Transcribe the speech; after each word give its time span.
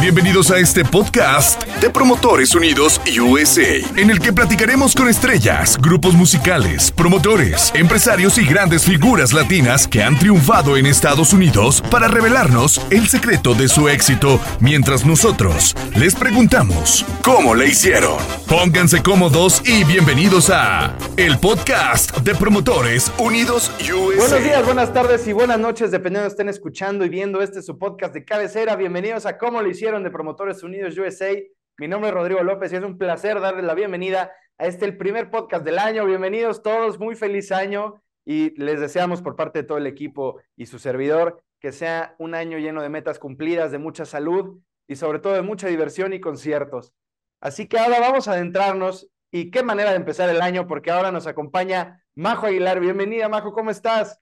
Bienvenidos 0.00 0.52
a 0.52 0.58
este 0.58 0.84
podcast 0.84 1.64
de 1.80 1.90
Promotores 1.90 2.54
Unidos 2.54 3.00
USA, 3.20 3.78
en 3.96 4.10
el 4.10 4.20
que 4.20 4.32
platicaremos 4.32 4.94
con 4.94 5.08
estrellas, 5.08 5.76
grupos 5.76 6.14
musicales, 6.14 6.92
promotores, 6.92 7.72
empresarios 7.74 8.38
y 8.38 8.46
grandes 8.46 8.84
figuras 8.84 9.32
latinas 9.32 9.88
que 9.88 10.04
han 10.04 10.16
triunfado 10.16 10.76
en 10.76 10.86
Estados 10.86 11.32
Unidos 11.32 11.82
para 11.90 12.06
revelarnos 12.06 12.80
el 12.90 13.08
secreto 13.08 13.54
de 13.54 13.66
su 13.66 13.88
éxito, 13.88 14.40
mientras 14.60 15.04
nosotros 15.04 15.74
les 15.96 16.14
preguntamos 16.14 17.04
cómo 17.22 17.56
le 17.56 17.66
hicieron. 17.66 18.18
Pónganse 18.46 19.02
cómodos 19.02 19.62
y 19.66 19.82
bienvenidos 19.82 20.48
a 20.48 20.96
el 21.16 21.38
podcast 21.38 22.16
de 22.18 22.36
Promotores 22.36 23.10
Unidos 23.18 23.72
USA. 23.80 24.16
Buenos 24.16 24.44
días, 24.44 24.64
buenas 24.64 24.92
tardes 24.92 25.26
y 25.26 25.32
buenas 25.32 25.58
noches, 25.58 25.90
dependiendo 25.90 26.22
de 26.22 26.28
estén 26.28 26.48
escuchando 26.48 27.04
y 27.04 27.08
viendo 27.08 27.42
este 27.42 27.62
su 27.62 27.76
podcast 27.76 28.14
de 28.14 28.24
cabecera. 28.24 28.76
Bienvenidos 28.76 29.26
a 29.26 29.36
Cómo 29.36 29.60
le 29.60 29.70
hicieron 29.70 29.87
de 29.88 30.10
Promotores 30.10 30.62
Unidos 30.62 30.98
USA. 30.98 31.34
Mi 31.78 31.88
nombre 31.88 32.10
es 32.10 32.14
Rodrigo 32.14 32.42
López 32.42 32.70
y 32.70 32.76
es 32.76 32.82
un 32.82 32.98
placer 32.98 33.40
darles 33.40 33.64
la 33.64 33.74
bienvenida 33.74 34.30
a 34.58 34.66
este, 34.66 34.84
el 34.84 34.98
primer 34.98 35.30
podcast 35.30 35.64
del 35.64 35.78
año. 35.78 36.04
Bienvenidos 36.04 36.62
todos, 36.62 36.98
muy 36.98 37.16
feliz 37.16 37.50
año 37.52 38.02
y 38.26 38.50
les 38.62 38.80
deseamos 38.80 39.22
por 39.22 39.34
parte 39.34 39.60
de 39.60 39.64
todo 39.64 39.78
el 39.78 39.86
equipo 39.86 40.42
y 40.56 40.66
su 40.66 40.78
servidor 40.78 41.42
que 41.58 41.72
sea 41.72 42.14
un 42.18 42.34
año 42.34 42.58
lleno 42.58 42.82
de 42.82 42.90
metas 42.90 43.18
cumplidas, 43.18 43.72
de 43.72 43.78
mucha 43.78 44.04
salud 44.04 44.60
y 44.86 44.96
sobre 44.96 45.20
todo 45.20 45.32
de 45.32 45.42
mucha 45.42 45.68
diversión 45.68 46.12
y 46.12 46.20
conciertos. 46.20 46.92
Así 47.40 47.66
que 47.66 47.78
ahora 47.78 47.98
vamos 47.98 48.28
a 48.28 48.32
adentrarnos 48.32 49.08
y 49.32 49.50
qué 49.50 49.62
manera 49.62 49.90
de 49.90 49.96
empezar 49.96 50.28
el 50.28 50.42
año 50.42 50.68
porque 50.68 50.90
ahora 50.90 51.10
nos 51.10 51.26
acompaña 51.26 52.04
Majo 52.14 52.44
Aguilar. 52.44 52.78
Bienvenida, 52.78 53.30
Majo, 53.30 53.54
¿cómo 53.54 53.70
estás? 53.70 54.20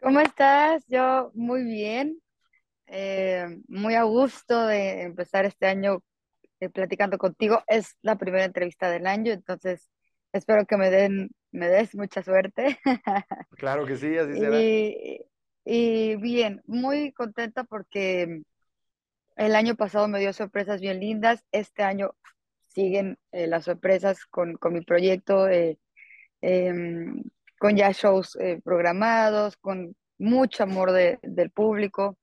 ¿Cómo 0.00 0.20
estás? 0.20 0.86
Yo 0.86 1.32
muy 1.34 1.64
bien, 1.64 2.21
eh, 2.92 3.46
muy 3.68 3.94
a 3.94 4.02
gusto 4.04 4.66
de 4.66 5.02
empezar 5.02 5.46
este 5.46 5.66
año 5.66 6.02
eh, 6.60 6.68
platicando 6.68 7.18
contigo. 7.18 7.62
Es 7.66 7.96
la 8.02 8.16
primera 8.16 8.44
entrevista 8.44 8.90
del 8.90 9.06
año, 9.06 9.32
entonces 9.32 9.90
espero 10.32 10.66
que 10.66 10.76
me 10.76 10.90
den, 10.90 11.30
me 11.50 11.68
des 11.68 11.94
mucha 11.94 12.22
suerte. 12.22 12.78
Claro 13.56 13.86
que 13.86 13.96
sí, 13.96 14.16
así 14.18 14.34
será. 14.38 14.58
Y, 14.58 15.20
y 15.64 16.16
bien, 16.16 16.62
muy 16.66 17.12
contenta 17.12 17.64
porque 17.64 18.42
el 19.36 19.54
año 19.54 19.74
pasado 19.76 20.08
me 20.08 20.20
dio 20.20 20.32
sorpresas 20.32 20.80
bien 20.80 21.00
lindas. 21.00 21.44
Este 21.52 21.82
año 21.82 22.10
siguen 22.68 23.18
eh, 23.32 23.46
las 23.46 23.64
sorpresas 23.64 24.26
con, 24.26 24.56
con 24.56 24.74
mi 24.74 24.82
proyecto, 24.82 25.48
eh, 25.48 25.78
em, 26.40 27.22
con 27.58 27.76
ya 27.76 27.92
shows 27.92 28.36
programados, 28.64 29.56
con 29.56 29.94
mucho 30.18 30.64
amor 30.64 30.92
de- 30.92 31.18
del 31.22 31.50
público. 31.50 32.18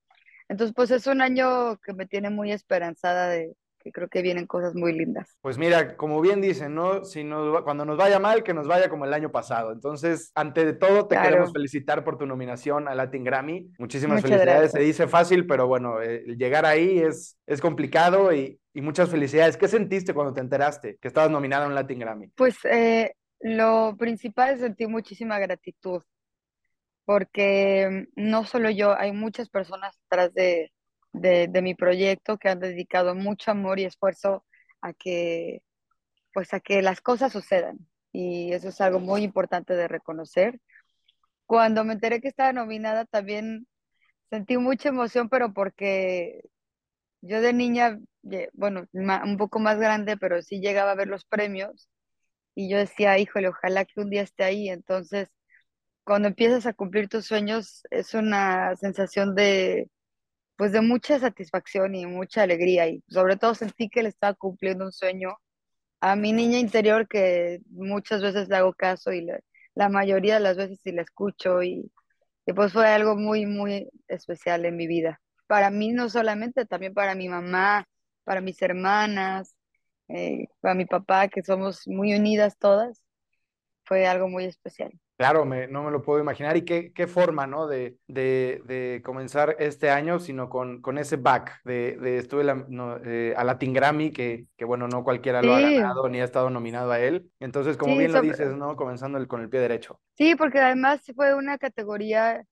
Entonces, 0.49 0.73
pues 0.75 0.91
es 0.91 1.07
un 1.07 1.21
año 1.21 1.77
que 1.77 1.93
me 1.93 2.05
tiene 2.07 2.29
muy 2.29 2.51
esperanzada 2.51 3.29
de 3.29 3.55
que 3.81 3.93
creo 3.93 4.09
que 4.09 4.21
vienen 4.21 4.45
cosas 4.45 4.75
muy 4.75 4.91
lindas. 4.91 5.37
Pues 5.39 5.57
mira, 5.57 5.95
como 5.95 6.19
bien 6.19 6.41
dicen, 6.41 6.75
¿no? 6.75 7.05
Si 7.05 7.23
nos 7.23 7.61
cuando 7.63 7.85
nos 7.85 7.95
vaya 7.97 8.19
mal, 8.19 8.43
que 8.43 8.53
nos 8.53 8.67
vaya 8.67 8.89
como 8.89 9.05
el 9.05 9.13
año 9.13 9.31
pasado. 9.31 9.71
Entonces, 9.71 10.31
ante 10.35 10.73
todo, 10.73 11.07
te 11.07 11.15
Claro. 11.15 11.29
queremos 11.29 11.53
felicitar 11.53 12.03
por 12.03 12.17
tu 12.17 12.25
nominación 12.25 12.89
a 12.89 12.95
Latin 12.95 13.23
Grammy. 13.23 13.71
Muchísimas 13.77 14.17
Muchas 14.17 14.31
felicidades. 14.31 14.71
Se 14.71 14.79
gracias. 14.79 14.97
dice 14.97 15.07
fácil, 15.07 15.47
pero 15.47 15.67
bueno, 15.67 16.01
eh, 16.01 16.25
llegar 16.35 16.65
ahí 16.65 16.99
es, 16.99 17.37
es 17.47 17.61
complicado 17.61 18.33
y, 18.33 18.59
y 18.73 18.81
muchas 18.81 19.09
felicidades. 19.09 19.55
¿Qué 19.55 19.69
sentiste 19.69 20.13
cuando 20.13 20.33
te 20.33 20.41
enteraste 20.41 20.97
que 20.99 21.07
estabas 21.07 21.31
nominada 21.31 21.63
a 21.63 21.67
un 21.69 21.75
Latin 21.75 21.99
Grammy? 21.99 22.27
Pues 22.35 22.57
eh, 22.65 23.13
lo 23.39 23.95
principal 23.97 24.55
es 24.55 24.59
sentir 24.59 24.89
muchísima 24.89 25.39
gratitud, 25.39 26.01
porque 27.09 28.05
no 28.15 28.45
solo 28.45 28.69
yo, 28.69 28.95
hay 28.95 29.11
muchas 29.11 29.49
personas 29.49 29.97
detrás 30.03 30.31
de, 30.31 30.71
de, 31.11 31.61
mi 31.63 31.73
proyecto 31.73 32.37
que 32.37 32.49
han 32.49 32.59
dedicado 32.59 33.15
mucho 33.15 33.49
amor 33.49 33.79
y 33.79 33.85
esfuerzo 33.85 34.45
a 34.81 34.93
que, 34.93 35.63
pues 36.33 36.53
a 36.53 36.59
que 36.59 36.83
las 36.83 37.01
cosas 37.01 37.33
sucedan. 37.33 37.79
Y 38.11 38.53
eso 38.53 38.69
es 38.69 38.79
algo 38.79 38.99
muy 38.99 39.23
importante 39.23 39.75
de 39.75 39.87
reconocer. 39.87 40.61
Cuando 41.47 41.83
me 41.83 41.93
enteré 41.93 42.21
que 42.21 42.27
estaba 42.27 42.53
nominada, 42.53 43.05
también 43.05 43.65
sentí 44.29 44.59
mucha 44.59 44.89
emoción, 44.89 45.29
pero 45.29 45.51
porque 45.51 46.41
yo 47.21 47.41
de 47.41 47.53
niña, 47.53 47.99
bueno, 48.53 48.85
un 48.93 49.37
poco 49.37 49.57
más 49.57 49.79
grande, 49.79 50.15
pero 50.15 50.43
sí 50.43 50.61
llegaba 50.61 50.91
a 50.91 50.95
ver 50.95 51.07
los 51.07 51.25
premios 51.25 51.89
y 52.53 52.69
yo 52.69 52.77
decía, 52.77 53.17
híjole, 53.17 53.47
ojalá 53.49 53.85
que 53.85 53.99
un 53.99 54.11
día 54.11 54.21
esté 54.21 54.43
ahí. 54.43 54.69
Entonces, 54.69 55.29
cuando 56.03 56.27
empiezas 56.29 56.65
a 56.65 56.73
cumplir 56.73 57.07
tus 57.09 57.25
sueños, 57.25 57.83
es 57.91 58.13
una 58.13 58.75
sensación 58.77 59.35
de, 59.35 59.89
pues, 60.57 60.71
de 60.73 60.81
mucha 60.81 61.19
satisfacción 61.19 61.95
y 61.95 62.05
mucha 62.07 62.43
alegría. 62.43 62.87
Y 62.89 63.03
sobre 63.09 63.37
todo 63.37 63.55
sentí 63.55 63.89
que 63.89 64.03
le 64.03 64.09
estaba 64.09 64.33
cumpliendo 64.35 64.85
un 64.85 64.91
sueño 64.93 65.37
a 66.01 66.15
mi 66.15 66.33
niña 66.33 66.59
interior 66.59 67.07
que 67.07 67.59
muchas 67.71 68.21
veces 68.21 68.49
le 68.49 68.55
hago 68.57 68.73
caso 68.73 69.11
y 69.11 69.21
le- 69.21 69.41
la 69.75 69.89
mayoría 69.89 70.35
de 70.35 70.39
las 70.41 70.57
veces 70.57 70.79
sí 70.83 70.91
la 70.91 71.01
escucho 71.03 71.63
y, 71.63 71.91
y 72.45 72.53
pues 72.53 72.73
fue 72.73 72.87
algo 72.87 73.15
muy, 73.15 73.45
muy 73.45 73.89
especial 74.07 74.65
en 74.65 74.77
mi 74.77 74.87
vida. 74.87 75.21
Para 75.47 75.69
mí 75.71 75.91
no 75.93 76.09
solamente, 76.09 76.65
también 76.65 76.93
para 76.93 77.15
mi 77.15 77.29
mamá, 77.29 77.85
para 78.23 78.41
mis 78.41 78.61
hermanas, 78.61 79.55
eh, 80.09 80.47
para 80.61 80.75
mi 80.75 80.85
papá, 80.85 81.27
que 81.29 81.43
somos 81.43 81.87
muy 81.87 82.13
unidas 82.15 82.57
todas, 82.59 83.03
fue 83.89 84.07
algo 84.07 84.29
muy 84.29 84.45
especial. 84.45 84.93
Claro, 85.17 85.43
me- 85.43 85.67
no 85.67 85.83
me 85.83 85.91
lo 85.91 86.01
puedo 86.01 86.21
imaginar. 86.21 86.55
Y 86.55 86.63
qué, 86.63 86.93
qué 86.93 87.07
forma, 87.07 87.45
¿no? 87.45 87.67
De, 87.67 87.97
de, 88.07 88.61
de 88.65 89.01
comenzar 89.03 89.57
este 89.59 89.89
año, 89.89 90.19
sino 90.19 90.47
con, 90.47 90.81
con 90.81 90.97
ese 90.97 91.17
back 91.17 91.59
de, 91.65 91.97
de 91.97 92.19
estuve 92.19 92.45
la- 92.45 92.63
no, 92.69 92.97
eh, 93.03 93.33
a 93.35 93.43
Latin 93.43 93.73
Grammy, 93.73 94.11
que, 94.11 94.45
que 94.55 94.63
bueno, 94.63 94.87
no 94.87 95.03
cualquiera 95.03 95.41
lo 95.41 95.53
ha 95.55 95.59
ganado 95.59 96.07
ni 96.07 96.21
ha 96.21 96.23
estado 96.23 96.49
nominado 96.49 96.91
a 96.91 96.99
él. 97.01 97.29
Entonces, 97.41 97.75
como 97.75 97.93
sí, 97.93 97.99
bien 97.99 98.13
lo 98.13 98.19
sobre- 98.19 98.29
dices, 98.29 98.55
¿no? 98.55 98.77
Comenzando 98.77 99.17
el- 99.17 99.27
con 99.27 99.41
el 99.41 99.49
pie 99.49 99.59
derecho. 99.59 99.99
sí, 100.17 100.35
porque 100.35 100.59
además 100.59 101.01
fue 101.15 101.33
una 101.33 101.57
categoría 101.57 102.45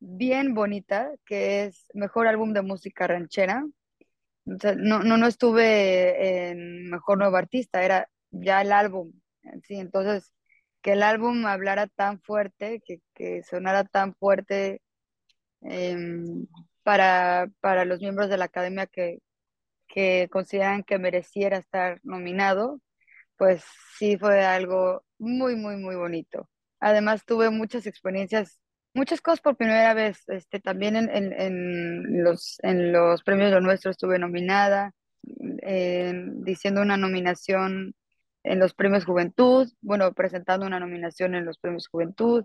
bien 0.00 0.54
bonita, 0.54 1.10
que 1.26 1.64
es 1.66 1.86
mejor 1.94 2.26
álbum 2.26 2.52
de 2.54 2.62
música 2.62 3.06
ranchera. 3.06 3.64
O 4.46 4.58
sea, 4.58 4.74
no, 4.74 5.00
no, 5.04 5.16
no 5.16 5.26
estuve 5.28 6.48
en 6.50 6.90
mejor 6.90 7.18
nuevo 7.18 7.36
artista, 7.36 7.84
era 7.84 8.08
ya 8.32 8.62
el 8.62 8.72
álbum. 8.72 9.12
Sí, 9.64 9.74
entonces, 9.76 10.32
que 10.82 10.92
el 10.92 11.02
álbum 11.02 11.46
hablara 11.46 11.86
tan 11.88 12.20
fuerte, 12.20 12.80
que, 12.84 13.00
que 13.14 13.42
sonara 13.42 13.84
tan 13.84 14.14
fuerte 14.14 14.82
em, 15.62 16.46
para, 16.82 17.48
para 17.60 17.84
los 17.84 18.00
miembros 18.00 18.28
de 18.30 18.36
la 18.38 18.46
academia 18.46 18.86
que, 18.86 19.18
que 19.88 20.28
consideran 20.30 20.82
que 20.84 20.98
mereciera 20.98 21.58
estar 21.58 22.00
nominado, 22.04 22.80
pues 23.36 23.64
sí 23.98 24.18
fue 24.18 24.44
algo 24.44 25.04
muy, 25.18 25.56
muy, 25.56 25.76
muy 25.76 25.96
bonito. 25.96 26.48
Además, 26.80 27.24
tuve 27.26 27.50
muchas 27.50 27.86
experiencias, 27.86 28.60
muchas 28.94 29.20
cosas 29.22 29.40
por 29.40 29.56
primera 29.56 29.94
vez. 29.94 30.24
Este, 30.28 30.60
también 30.60 30.96
en, 30.96 31.10
en, 31.34 32.24
los, 32.24 32.58
en 32.62 32.92
los 32.92 33.22
premios 33.24 33.52
Lo 33.52 33.60
Nuestro 33.60 33.90
estuve 33.90 34.18
nominada, 34.18 34.92
en- 35.62 36.42
diciendo 36.44 36.82
una 36.82 36.96
nominación 36.96 37.94
en 38.42 38.58
los 38.58 38.74
premios 38.74 39.04
Juventud, 39.04 39.70
bueno, 39.80 40.12
presentando 40.12 40.66
una 40.66 40.80
nominación 40.80 41.34
en 41.34 41.44
los 41.44 41.58
premios 41.58 41.88
Juventud, 41.88 42.44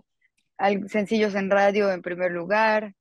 sencillos 0.88 1.34
en 1.34 1.50
radio 1.50 1.90
en 1.90 2.02
primer 2.02 2.32
lugar, 2.32 2.94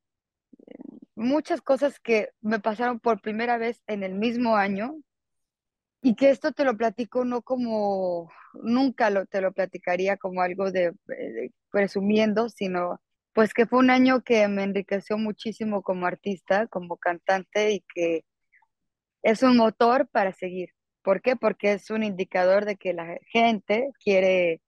muchas 1.16 1.61
cosas 1.61 2.00
que 2.00 2.29
me 2.41 2.59
pasaron 2.59 3.00
por 3.00 3.22
primera 3.22 3.57
vez 3.57 3.81
en 3.88 4.03
el 4.03 4.16
mismo 4.16 4.55
año 4.55 4.95
y 6.01 6.16
que 6.16 6.29
esto 6.29 6.51
te 6.51 6.66
lo 6.66 6.78
platico 6.78 7.25
no 7.25 7.41
como, 7.41 8.31
nunca 8.61 9.09
lo, 9.09 9.25
te 9.25 9.41
lo 9.41 9.53
platicaría 9.53 10.17
como 10.17 10.41
algo 10.41 10.72
de 10.72 10.94
presumiendo, 11.72 12.50
sino 12.50 13.01
pues 13.34 13.53
que 13.53 13.66
fue 13.66 13.79
un 13.79 13.89
año 13.89 14.22
que 14.23 14.47
me 14.47 14.63
enriqueció 14.63 15.17
muchísimo 15.17 15.84
como 15.84 16.05
artista, 16.05 16.67
como 16.67 16.97
cantante 16.97 17.72
y 17.72 17.81
que 17.94 18.23
es 19.23 19.43
un 19.43 19.58
motor 19.58 20.08
para 20.08 20.31
seguir. 20.31 20.69
¿Por 21.05 21.22
qué? 21.23 21.37
Porque 21.37 21.73
es 21.73 21.91
un 21.91 22.03
indicador 22.03 22.66
de 22.66 22.78
que 22.78 22.93
la 22.93 23.19
gente 23.31 23.91
quiere, 24.03 24.61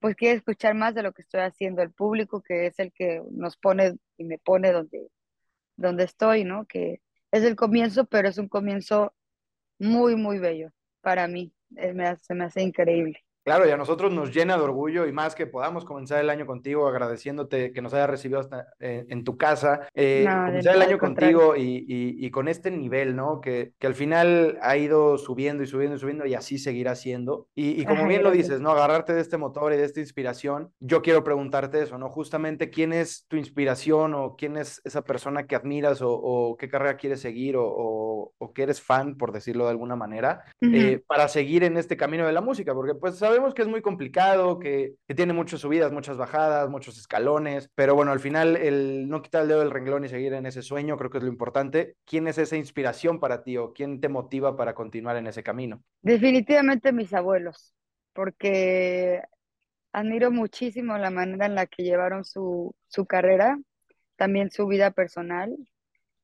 pues 0.00 0.16
quiere 0.16 0.36
escuchar 0.38 0.74
más 0.74 0.94
de 0.94 1.02
lo 1.04 1.12
que 1.12 1.22
estoy 1.22 1.40
haciendo, 1.42 1.82
el 1.82 1.92
público 1.92 2.42
que 2.42 2.66
es 2.68 2.78
el 2.80 2.92
que 2.92 3.22
nos 3.32 3.56
pone 3.58 3.94
y 4.18 4.24
me 4.24 4.38
pone 4.38 4.72
donde, 4.72 5.08
donde 5.76 6.04
estoy, 6.04 6.44
¿no? 6.44 6.66
Que 6.66 7.00
es 7.32 7.44
el 7.44 7.56
comienzo, 7.56 8.06
pero 8.06 8.28
es 8.28 8.38
un 8.38 8.48
comienzo 8.48 9.14
muy, 9.78 10.16
muy 10.16 10.38
bello 10.40 10.70
para 11.02 11.28
mí. 11.28 11.54
Eh, 11.76 11.94
me 11.94 12.06
hace- 12.08 12.24
se 12.26 12.34
me 12.34 12.44
hace 12.46 12.62
increíble. 12.62 13.20
Claro, 13.48 13.66
y 13.66 13.70
a 13.70 13.76
nosotros 13.78 14.12
nos 14.12 14.34
llena 14.34 14.56
de 14.56 14.62
orgullo 14.62 15.06
y 15.06 15.12
más 15.12 15.34
que 15.34 15.46
podamos 15.46 15.84
comenzar 15.86 16.20
el 16.20 16.28
año 16.28 16.44
contigo 16.44 16.86
agradeciéndote 16.86 17.72
que 17.72 17.80
nos 17.80 17.94
hayas 17.94 18.10
recibido 18.10 18.40
hasta 18.40 18.68
eh, 18.78 19.06
en 19.08 19.24
tu 19.24 19.38
casa, 19.38 19.88
eh, 19.94 20.24
No, 20.28 20.44
comenzar 20.46 20.76
el 20.76 20.82
año 20.82 20.98
contigo 20.98 21.56
y, 21.56 21.62
y- 21.88 22.26
y 22.26 22.30
con 22.30 22.48
este 22.48 22.70
nivel, 22.70 23.16
¿no? 23.16 23.40
Que, 23.40 23.72
que 23.78 23.86
al 23.86 23.94
final 23.94 24.58
ha 24.60 24.76
ido 24.76 25.16
subiendo 25.16 25.62
y 25.62 25.66
subiendo 25.66 25.96
y 25.96 25.98
subiendo 25.98 26.26
y 26.26 26.34
así 26.34 26.58
seguirá 26.58 26.94
siendo. 26.94 27.46
Y, 27.54 27.80
y 27.80 27.84
como 27.86 28.00
Ajá, 28.00 28.08
bien 28.08 28.22
lo 28.22 28.30
dices, 28.30 28.60
¿no? 28.60 28.70
Agarrarte 28.70 29.14
de 29.14 29.20
este 29.22 29.38
motor 29.38 29.72
y 29.72 29.76
de 29.76 29.84
esta 29.84 30.00
inspiración, 30.00 30.72
yo 30.80 31.00
quiero 31.00 31.24
preguntarte 31.24 31.80
eso, 31.82 31.96
¿no? 31.98 32.10
Justamente 32.10 32.68
quién 32.70 32.92
es 32.92 33.24
tu 33.28 33.36
inspiración 33.36 34.12
o 34.14 34.36
quién 34.36 34.56
es 34.58 34.82
esa 34.84 35.02
persona 35.02 35.46
que 35.46 35.56
admiras 35.56 36.02
o, 36.02 36.10
o 36.12 36.56
qué 36.58 36.68
carrera 36.68 36.96
quieres 36.98 37.20
seguir 37.20 37.56
o, 37.56 37.64
o 37.66 38.08
o, 38.38 38.52
que 38.52 38.62
eres 38.64 38.80
fan, 38.80 39.16
por 39.16 39.32
decirlo 39.32 39.64
de 39.64 39.70
alguna 39.70 39.96
manera, 39.96 40.44
eh, 40.60 41.00
para 41.06 41.28
seguir 41.28 41.64
en 41.64 41.76
este 41.76 41.96
camino 41.96 42.26
de 42.26 42.32
la 42.32 42.40
música? 42.40 42.74
Porque 42.74 42.94
pues 42.94 43.16
sabemos 43.38 43.54
que 43.54 43.62
es 43.62 43.68
muy 43.68 43.82
complicado, 43.82 44.58
que, 44.58 44.96
que, 45.06 45.14
tiene 45.14 45.32
muchas 45.32 45.60
subidas, 45.60 45.92
muchas 45.92 46.16
bajadas, 46.16 46.68
muchos 46.68 46.98
escalones, 46.98 47.70
pero 47.76 47.94
bueno, 47.94 48.10
al 48.10 48.18
final 48.18 48.56
el 48.56 49.08
no 49.08 49.22
quitar 49.22 49.42
el 49.42 49.48
dedo 49.48 49.60
del 49.60 49.70
renglón 49.70 50.04
y 50.04 50.08
seguir 50.08 50.32
en 50.32 50.44
ese 50.44 50.60
sueño 50.60 50.96
creo 50.96 51.08
que 51.08 51.18
es 51.18 51.24
lo 51.24 51.30
importante. 51.30 51.94
¿Quién 52.04 52.26
es 52.26 52.36
esa 52.38 52.56
inspiración 52.56 53.20
para 53.20 53.44
ti 53.44 53.56
o 53.56 53.72
quién 53.72 54.00
te 54.00 54.08
motiva 54.08 54.56
para 54.56 54.74
continuar 54.74 55.16
en 55.18 55.28
ese 55.28 55.44
camino? 55.44 55.84
Definitivamente 56.02 56.90
mis 56.92 57.14
abuelos, 57.14 57.74
porque 58.12 59.22
admiro 59.92 60.32
muchísimo 60.32 60.98
la 60.98 61.10
manera 61.10 61.46
en 61.46 61.54
la 61.54 61.66
que 61.66 61.84
llevaron 61.84 62.24
su, 62.24 62.74
su 62.88 63.06
carrera, 63.06 63.56
también 64.16 64.50
su 64.50 64.66
vida 64.66 64.90
personal, 64.90 65.56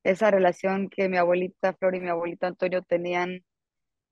esa 0.02 0.32
relación 0.32 0.88
que 0.88 1.08
mi 1.08 1.16
abuelita 1.16 1.74
Flor 1.74 1.94
y 1.94 2.00
mi 2.00 2.08
abuelito 2.08 2.48
Antonio 2.48 2.82
tenían, 2.82 3.44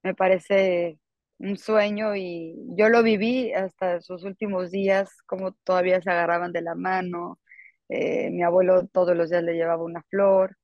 me 0.03 0.15
parece 0.15 0.99
un 1.43 1.57
sueño 1.57 2.15
y 2.15 2.55
yo 2.77 2.89
lo 2.89 3.03
viví 3.03 3.53
hasta 3.53 4.01
sus 4.01 4.23
últimos 4.23 4.71
días, 4.71 5.09
como 5.25 5.53
todavía 5.53 6.01
se 6.01 6.09
agarraban 6.09 6.53
de 6.53 6.61
la 6.61 6.75
mano, 6.75 7.39
eh, 7.89 8.29
mi 8.31 8.43
abuelo 8.43 8.87
todos 8.87 9.15
los 9.15 9.29
días 9.29 9.43
le 9.43 9.53
llevaba 9.55 9.83
una 9.83 10.03
flor. 10.09 10.57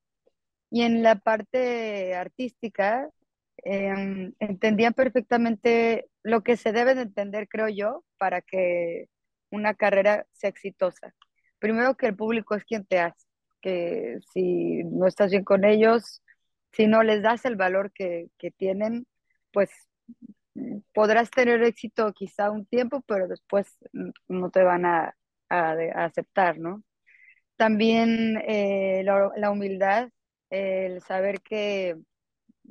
Y 0.71 0.83
en 0.83 1.03
la 1.03 1.15
parte 1.15 2.15
artística, 2.15 3.09
em, 3.57 4.33
entendían 4.39 4.93
perfectamente 4.93 6.09
lo 6.23 6.43
que 6.43 6.57
se 6.57 6.71
debe 6.73 6.95
de 6.95 7.03
entender, 7.03 7.47
creo 7.49 7.69
yo, 7.69 8.05
para 8.17 8.41
que 8.41 9.07
una 9.51 9.73
carrera 9.75 10.25
sea 10.33 10.49
exitosa. 10.49 11.13
Primero 11.59 11.97
que 11.97 12.07
el 12.07 12.15
público 12.15 12.55
es 12.55 12.63
quien 12.65 12.85
te 12.85 12.99
hace, 12.99 13.27
que 13.61 14.19
si 14.33 14.83
no 14.85 15.07
estás 15.07 15.31
bien 15.31 15.43
con 15.43 15.65
ellos, 15.65 16.23
si 16.71 16.87
no 16.87 17.03
les 17.03 17.21
das 17.23 17.45
el 17.45 17.55
valor 17.57 17.91
que, 17.93 18.29
que 18.37 18.51
tienen, 18.51 19.07
pues 19.51 19.88
podrás 20.93 21.29
tener 21.31 21.63
éxito 21.63 22.11
quizá 22.13 22.51
un 22.51 22.65
tiempo, 22.65 23.01
pero 23.07 23.27
después 23.27 23.77
no 24.27 24.49
te 24.51 24.63
van 24.63 24.85
a, 24.85 25.15
a, 25.49 25.71
aceptar, 26.05 26.59
¿no? 26.59 26.83
También 27.57 28.41
eh, 28.47 29.03
la, 29.03 29.31
la, 29.35 29.51
humildad, 29.51 30.09
el 30.49 31.01
saber 31.01 31.41
que 31.41 31.97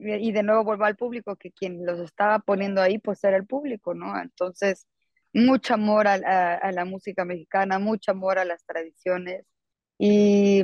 y 0.01 0.33
de 0.33 0.43
nuevo 0.43 0.65
vuelvo 0.65 0.85
al 0.85 0.97
público, 0.97 1.37
que 1.37 1.53
quien 1.53 1.85
los 1.85 2.01
estaba 2.01 2.39
poniendo 2.41 2.81
ahí, 2.81 2.99
pues 2.99 3.23
era 3.25 3.37
el 3.37 3.47
público, 3.47 3.95
¿no? 3.95 4.21
Entonces, 4.21 4.87
mucho 5.33 5.75
amor 5.75 6.07
a, 6.09 6.15
a, 6.55 6.73
la 6.73 6.85
música 6.85 7.25
mexicana, 7.25 7.79
mucho 7.79 8.13
amor 8.13 8.39
a 8.39 8.45
las 8.45 8.65
tradiciones. 8.65 9.45
Y 9.99 10.63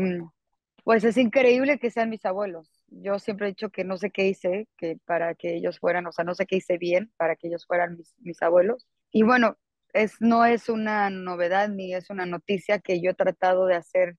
pues 0.85 1.05
es 1.05 1.17
increíble 1.17 1.79
que 1.79 1.91
sean 1.91 2.11
mis 2.11 2.25
abuelos. 2.27 2.71
Yo 2.89 3.19
siempre 3.19 3.47
he 3.49 3.51
dicho 3.51 3.71
que 3.71 3.85
no 3.85 3.97
sé 3.99 4.11
qué 4.11 4.27
hice 4.29 4.69
que 4.77 4.99
para 5.07 5.35
que 5.35 5.57
ellos 5.57 5.79
fueran, 5.81 6.07
o 6.07 6.13
sea, 6.13 6.25
no 6.25 6.35
sé 6.35 6.47
qué 6.47 6.57
hice 6.57 6.79
bien 6.79 7.13
para 7.17 7.37
que 7.37 7.49
ellos 7.49 7.67
fueran 7.67 7.97
mis, 7.97 8.15
mis 8.21 8.43
abuelos. 8.43 8.87
Y 9.11 9.23
bueno, 9.23 9.57
es, 9.95 10.21
no 10.21 10.45
es 10.45 10.69
una 10.69 11.11
novedad 11.11 11.69
ni 11.69 11.95
es 11.95 12.11
una 12.11 12.27
noticia 12.27 12.79
que 12.81 13.01
yo 13.01 13.11
he 13.11 13.15
tratado 13.15 13.67
de 13.67 13.77
hacer 13.77 14.17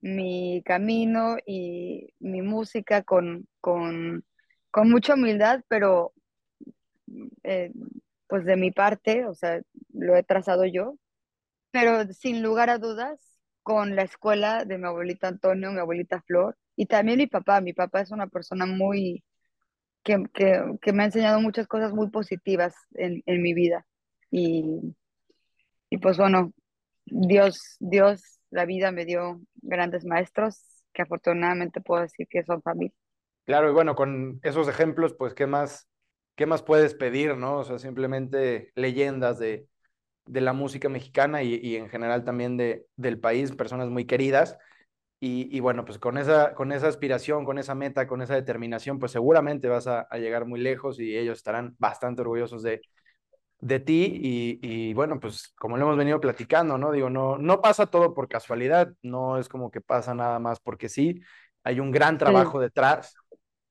mi 0.00 0.62
camino 0.64 1.36
y 1.46 2.14
mi 2.20 2.42
música 2.42 3.02
con, 3.02 3.48
con 3.60 4.24
con 4.76 4.90
mucha 4.90 5.14
humildad, 5.14 5.62
pero 5.68 6.12
eh, 7.44 7.72
pues 8.28 8.44
de 8.44 8.56
mi 8.56 8.70
parte, 8.72 9.26
o 9.26 9.34
sea, 9.34 9.60
lo 9.92 10.16
he 10.16 10.22
trazado 10.22 10.64
yo, 10.66 10.96
pero 11.72 12.06
sin 12.12 12.42
lugar 12.42 12.70
a 12.70 12.78
dudas, 12.78 13.35
con 13.66 13.96
la 13.96 14.02
escuela 14.02 14.64
de 14.64 14.78
mi 14.78 14.86
abuelita 14.86 15.26
Antonio, 15.26 15.72
mi 15.72 15.80
abuelita 15.80 16.22
Flor, 16.22 16.56
y 16.76 16.86
también 16.86 17.18
mi 17.18 17.26
papá. 17.26 17.60
Mi 17.60 17.72
papá 17.72 18.00
es 18.00 18.12
una 18.12 18.28
persona 18.28 18.64
muy, 18.64 19.24
que, 20.04 20.22
que, 20.32 20.92
me 20.92 21.02
ha 21.02 21.06
enseñado 21.06 21.40
muchas 21.40 21.66
cosas 21.66 21.92
muy 21.92 22.08
positivas 22.10 22.76
en, 22.94 23.24
en 23.26 23.42
mi 23.42 23.54
vida. 23.54 23.84
Y, 24.30 24.94
y 25.90 25.98
pues 25.98 26.16
bueno, 26.16 26.52
Dios, 27.06 27.76
Dios, 27.80 28.38
la 28.50 28.66
vida 28.66 28.92
me 28.92 29.04
dio 29.04 29.40
grandes 29.56 30.04
maestros 30.04 30.62
que 30.92 31.02
afortunadamente 31.02 31.80
puedo 31.80 32.02
decir 32.02 32.28
que 32.30 32.44
son 32.44 32.62
familia. 32.62 32.94
Claro, 33.46 33.68
y 33.68 33.72
bueno, 33.72 33.96
con 33.96 34.38
esos 34.44 34.68
ejemplos, 34.68 35.16
pues, 35.18 35.34
¿qué 35.34 35.48
más, 35.48 35.88
qué 36.36 36.46
más 36.46 36.62
puedes 36.62 36.94
pedir, 36.94 37.36
no? 37.36 37.58
O 37.58 37.64
sea, 37.64 37.80
simplemente 37.80 38.70
leyendas 38.76 39.40
de, 39.40 39.66
de 40.26 40.40
la 40.40 40.52
música 40.52 40.88
mexicana 40.88 41.42
y, 41.42 41.54
y, 41.54 41.76
en 41.76 41.88
general 41.88 42.24
también 42.24 42.56
de, 42.56 42.86
del 42.96 43.18
país, 43.18 43.52
personas 43.52 43.88
muy 43.88 44.04
queridas. 44.04 44.58
Y, 45.18 45.48
y, 45.56 45.60
bueno, 45.60 45.84
pues 45.84 45.98
con 45.98 46.18
esa, 46.18 46.54
con 46.54 46.72
esa 46.72 46.88
aspiración, 46.88 47.44
con 47.44 47.58
esa 47.58 47.74
meta, 47.74 48.06
con 48.06 48.20
esa 48.20 48.34
determinación, 48.34 48.98
pues 48.98 49.12
seguramente 49.12 49.68
vas 49.68 49.86
a, 49.86 50.00
a 50.02 50.18
llegar 50.18 50.46
muy 50.46 50.60
lejos 50.60 51.00
y 51.00 51.16
ellos 51.16 51.38
estarán 51.38 51.74
bastante 51.78 52.20
orgullosos 52.20 52.62
de, 52.62 52.82
de 53.60 53.80
ti. 53.80 54.20
Y, 54.22 54.60
y, 54.62 54.94
bueno, 54.94 55.18
pues 55.18 55.54
como 55.58 55.76
lo 55.76 55.84
hemos 55.84 55.96
venido 55.96 56.20
platicando, 56.20 56.76
¿no? 56.76 56.92
Digo, 56.92 57.08
no, 57.08 57.38
no 57.38 57.60
pasa 57.62 57.86
todo 57.86 58.12
por 58.12 58.28
casualidad, 58.28 58.92
no 59.02 59.38
es 59.38 59.48
como 59.48 59.70
que 59.70 59.80
pasa 59.80 60.14
nada 60.14 60.38
más 60.38 60.60
porque 60.60 60.88
sí, 60.88 61.22
hay 61.64 61.80
un 61.80 61.90
gran 61.90 62.18
trabajo 62.18 62.60
detrás 62.60 63.16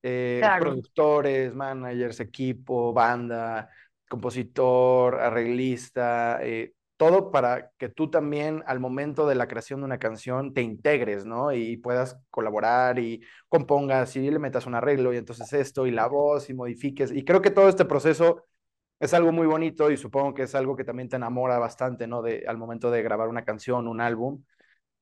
eh, 0.07 0.39
productores, 0.59 1.55
managers, 1.55 2.19
equipo, 2.19 2.93
banda, 2.93 3.67
compositor, 4.09 5.19
arreglista, 5.19 6.39
eh, 6.41 6.73
todo 6.97 7.31
para 7.31 7.71
que 7.77 7.89
tú 7.89 8.09
también 8.09 8.63
al 8.67 8.79
momento 8.79 9.27
de 9.27 9.35
la 9.35 9.47
creación 9.47 9.81
de 9.81 9.85
una 9.85 9.99
canción 9.99 10.53
te 10.53 10.61
integres, 10.61 11.25
¿no? 11.25 11.51
Y 11.51 11.77
puedas 11.77 12.17
colaborar 12.29 12.99
y 12.99 13.21
compongas 13.49 14.15
y 14.15 14.29
le 14.31 14.39
metas 14.39 14.65
un 14.65 14.75
arreglo 14.75 15.13
y 15.13 15.17
entonces 15.17 15.51
esto 15.53 15.87
y 15.87 15.91
la 15.91 16.07
voz 16.07 16.49
y 16.49 16.53
modifiques. 16.53 17.11
Y 17.11 17.25
creo 17.25 17.41
que 17.41 17.51
todo 17.51 17.67
este 17.69 17.85
proceso 17.85 18.43
es 18.99 19.13
algo 19.13 19.31
muy 19.31 19.47
bonito 19.47 19.91
y 19.91 19.97
supongo 19.97 20.33
que 20.33 20.43
es 20.43 20.55
algo 20.55 20.75
que 20.75 20.85
también 20.85 21.09
te 21.09 21.17
enamora 21.17 21.59
bastante, 21.59 22.07
¿no? 22.07 22.21
De, 22.21 22.45
al 22.47 22.57
momento 22.57 22.91
de 22.91 23.03
grabar 23.03 23.27
una 23.29 23.43
canción, 23.45 23.87
un 23.87 24.01
álbum. 24.01 24.43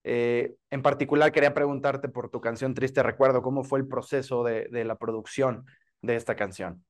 Eh, 0.03 0.55
en 0.71 0.81
particular, 0.81 1.31
quería 1.31 1.53
preguntarte 1.53 2.09
por 2.09 2.29
tu 2.29 2.41
canción 2.41 2.73
Triste 2.73 3.03
Recuerdo, 3.03 3.41
¿cómo 3.41 3.63
fue 3.63 3.79
el 3.79 3.88
proceso 3.88 4.44
de, 4.44 4.67
de 4.71 4.83
la 4.85 4.95
producción 4.97 5.65
de 6.01 6.15
esta 6.15 6.35
canción? 6.35 6.83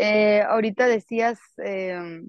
Eh, 0.00 0.42
ahorita 0.42 0.86
decías 0.86 1.40
eh, 1.64 2.22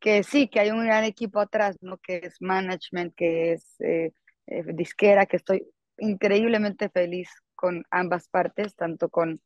que 0.00 0.24
sí, 0.24 0.48
que 0.48 0.58
hay 0.58 0.72
un 0.72 0.84
gran 0.84 1.04
equipo 1.04 1.38
atrás, 1.38 1.76
¿no? 1.80 1.96
Que 1.98 2.16
es 2.24 2.34
management, 2.40 3.14
que 3.14 3.52
es 3.52 3.80
eh, 3.80 4.12
eh, 4.48 4.64
disquera, 4.74 5.26
que 5.26 5.36
estoy 5.36 5.64
increíblemente 5.98 6.88
feliz 6.88 7.30
con 7.54 7.84
ambas 7.92 8.28
partes, 8.28 8.74
tanto 8.74 9.08
con, 9.10 9.40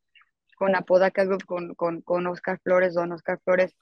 con 0.56 0.74
Apodaca 0.74 1.26
Group, 1.26 1.44
con, 1.44 1.74
con, 1.74 2.00
con 2.00 2.26
Oscar 2.26 2.58
Flores, 2.64 2.94
Don 2.94 3.12
Oscar 3.12 3.38
Flores, 3.44 3.76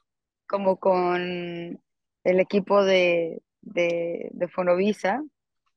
como 0.48 0.80
con 0.80 1.80
el 2.24 2.40
equipo 2.40 2.84
de, 2.84 3.40
de, 3.60 4.30
de 4.32 4.48
Fonovisa, 4.48 5.22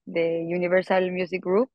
de 0.05 0.47
Universal 0.47 1.11
Music 1.11 1.43
Group. 1.45 1.69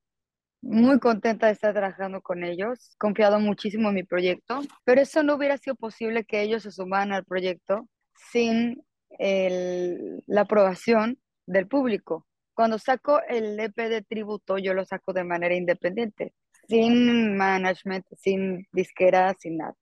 Muy 0.63 1.01
contenta 1.01 1.47
de 1.47 1.53
estar 1.53 1.75
trabajando 1.75 2.23
con 2.23 2.45
ellos, 2.45 2.95
confiado 2.97 3.41
muchísimo 3.41 3.89
en 3.89 3.97
mi 3.97 4.05
proyecto, 4.05 4.61
pero 4.85 5.01
eso 5.01 5.23
no 5.25 5.35
hubiera 5.35 5.59
sido 5.59 5.75
posible 5.75 6.25
que 6.25 6.41
ellos 6.41 6.63
se 6.63 6.71
sumaran 6.71 7.13
al 7.13 7.25
proyecto 7.25 7.89
sin 8.31 8.85
el, 9.19 10.23
la 10.27 10.43
aprobación 10.43 11.19
del 11.47 11.67
público. 11.67 12.27
Cuando 12.55 12.79
saco 12.79 13.21
el 13.29 13.59
EP 13.59 13.77
de 13.77 14.03
tributo, 14.03 14.57
yo 14.57 14.73
lo 14.73 14.85
saco 14.85 15.13
de 15.13 15.25
manera 15.25 15.57
independiente, 15.57 16.33
sin 16.69 17.37
management, 17.37 18.07
sin 18.17 18.69
disquera, 18.73 19.35
sin 19.39 19.59
nada. 19.59 19.75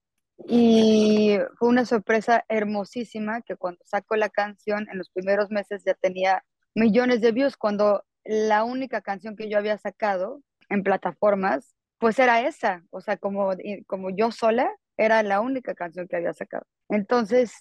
Y 0.49 1.39
fue 1.59 1.69
una 1.69 1.85
sorpresa 1.85 2.45
hermosísima 2.49 3.43
que 3.43 3.57
cuando 3.57 3.81
saco 3.85 4.17
la 4.17 4.31
canción, 4.31 4.89
en 4.91 4.97
los 4.97 5.11
primeros 5.11 5.51
meses 5.51 5.83
ya 5.85 5.95
tenía 5.95 6.43
millones 6.75 7.21
de 7.21 7.33
views, 7.33 7.59
cuando 7.59 8.05
la 8.25 8.65
única 8.65 9.03
canción 9.03 9.37
que 9.37 9.51
yo 9.51 9.59
había 9.59 9.77
sacado 9.77 10.41
en 10.71 10.83
plataformas, 10.83 11.75
pues 11.99 12.19
era 12.19 12.41
esa, 12.41 12.83
o 12.91 13.00
sea, 13.03 13.19
como, 13.19 13.50
como 13.87 14.11
yo 14.11 14.33
sola, 14.33 14.71
era 14.97 15.23
la 15.23 15.41
única 15.41 15.75
canción 15.75 16.09
que 16.09 16.17
había 16.17 16.33
sacado. 16.33 16.65
Entonces, 16.89 17.53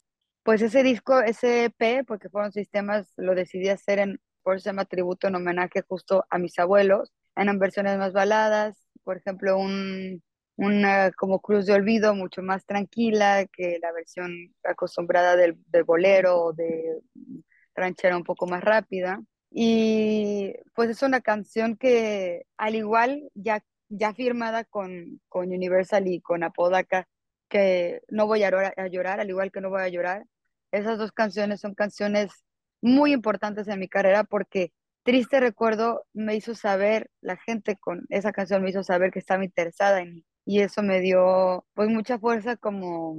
pues 0.44 0.62
ese 0.62 0.84
disco, 0.84 1.20
ese 1.20 1.66
EP, 1.66 2.06
porque 2.06 2.30
fueron 2.30 2.52
sistemas, 2.52 3.12
lo 3.18 3.36
decidí 3.36 3.70
hacer 3.70 4.00
en, 4.00 4.22
por 4.44 4.56
eso 4.56 4.64
se 4.64 4.70
llama 4.70 4.86
tributo 4.86 5.28
en 5.28 5.36
homenaje 5.36 5.84
justo 5.88 6.26
a 6.30 6.38
mis 6.38 6.58
abuelos, 6.60 7.12
eran 7.36 7.60
versiones 7.60 7.98
más 7.98 8.14
baladas, 8.14 8.88
por 9.04 9.18
ejemplo, 9.18 9.58
un, 9.58 10.22
una 10.56 11.12
como 11.12 11.40
Cruz 11.40 11.66
de 11.66 11.74
Olvido, 11.74 12.16
mucho 12.16 12.42
más 12.42 12.66
tranquila 12.66 13.46
que 13.52 13.80
la 13.82 13.92
versión 13.92 14.32
acostumbrada 14.64 15.36
del, 15.36 15.58
del 15.68 15.84
bolero 15.84 16.38
o 16.38 16.54
de 16.54 17.00
ranchera 17.76 18.18
un 18.18 18.24
poco 18.24 18.46
más 18.48 18.64
rápida. 18.64 19.22
Y 19.52 20.54
pues 20.76 20.90
es 20.90 21.02
una 21.02 21.22
canción 21.22 21.76
que 21.78 22.46
al 22.58 22.76
igual 22.76 23.30
ya, 23.34 23.64
ya 23.90 24.14
firmada 24.14 24.64
con, 24.66 25.22
con 25.28 25.52
Universal 25.52 26.08
y 26.08 26.22
con 26.22 26.44
Apodaca, 26.44 27.08
que 27.50 28.02
no 28.10 28.28
voy 28.28 28.44
a, 28.44 28.50
a 28.50 28.88
llorar, 28.88 29.20
al 29.20 29.30
igual 29.30 29.52
que 29.52 29.62
no 29.62 29.70
voy 29.70 29.82
a 29.82 29.90
llorar. 29.90 30.26
Esas 30.72 30.98
dos 31.00 31.12
canciones 31.12 31.62
son 31.62 31.74
canciones 31.76 32.32
muy 32.82 33.12
importantes 33.14 33.68
en 33.68 33.80
mi 33.80 33.88
carrera 33.90 34.24
porque 34.24 34.72
Triste 35.04 35.40
Recuerdo 35.40 36.06
me 36.14 36.36
hizo 36.36 36.54
saber, 36.56 37.10
la 37.22 37.38
gente 37.38 37.78
con 37.78 38.06
esa 38.10 38.32
canción 38.32 38.64
me 38.64 38.70
hizo 38.70 38.84
saber 38.84 39.12
que 39.12 39.20
estaba 39.20 39.44
interesada 39.44 40.02
en 40.02 40.16
mí. 40.16 40.26
y 40.46 40.62
eso 40.62 40.84
me 40.84 41.00
dio 41.02 41.66
pues 41.74 41.90
mucha 41.90 42.20
fuerza 42.20 42.58
como 42.58 43.18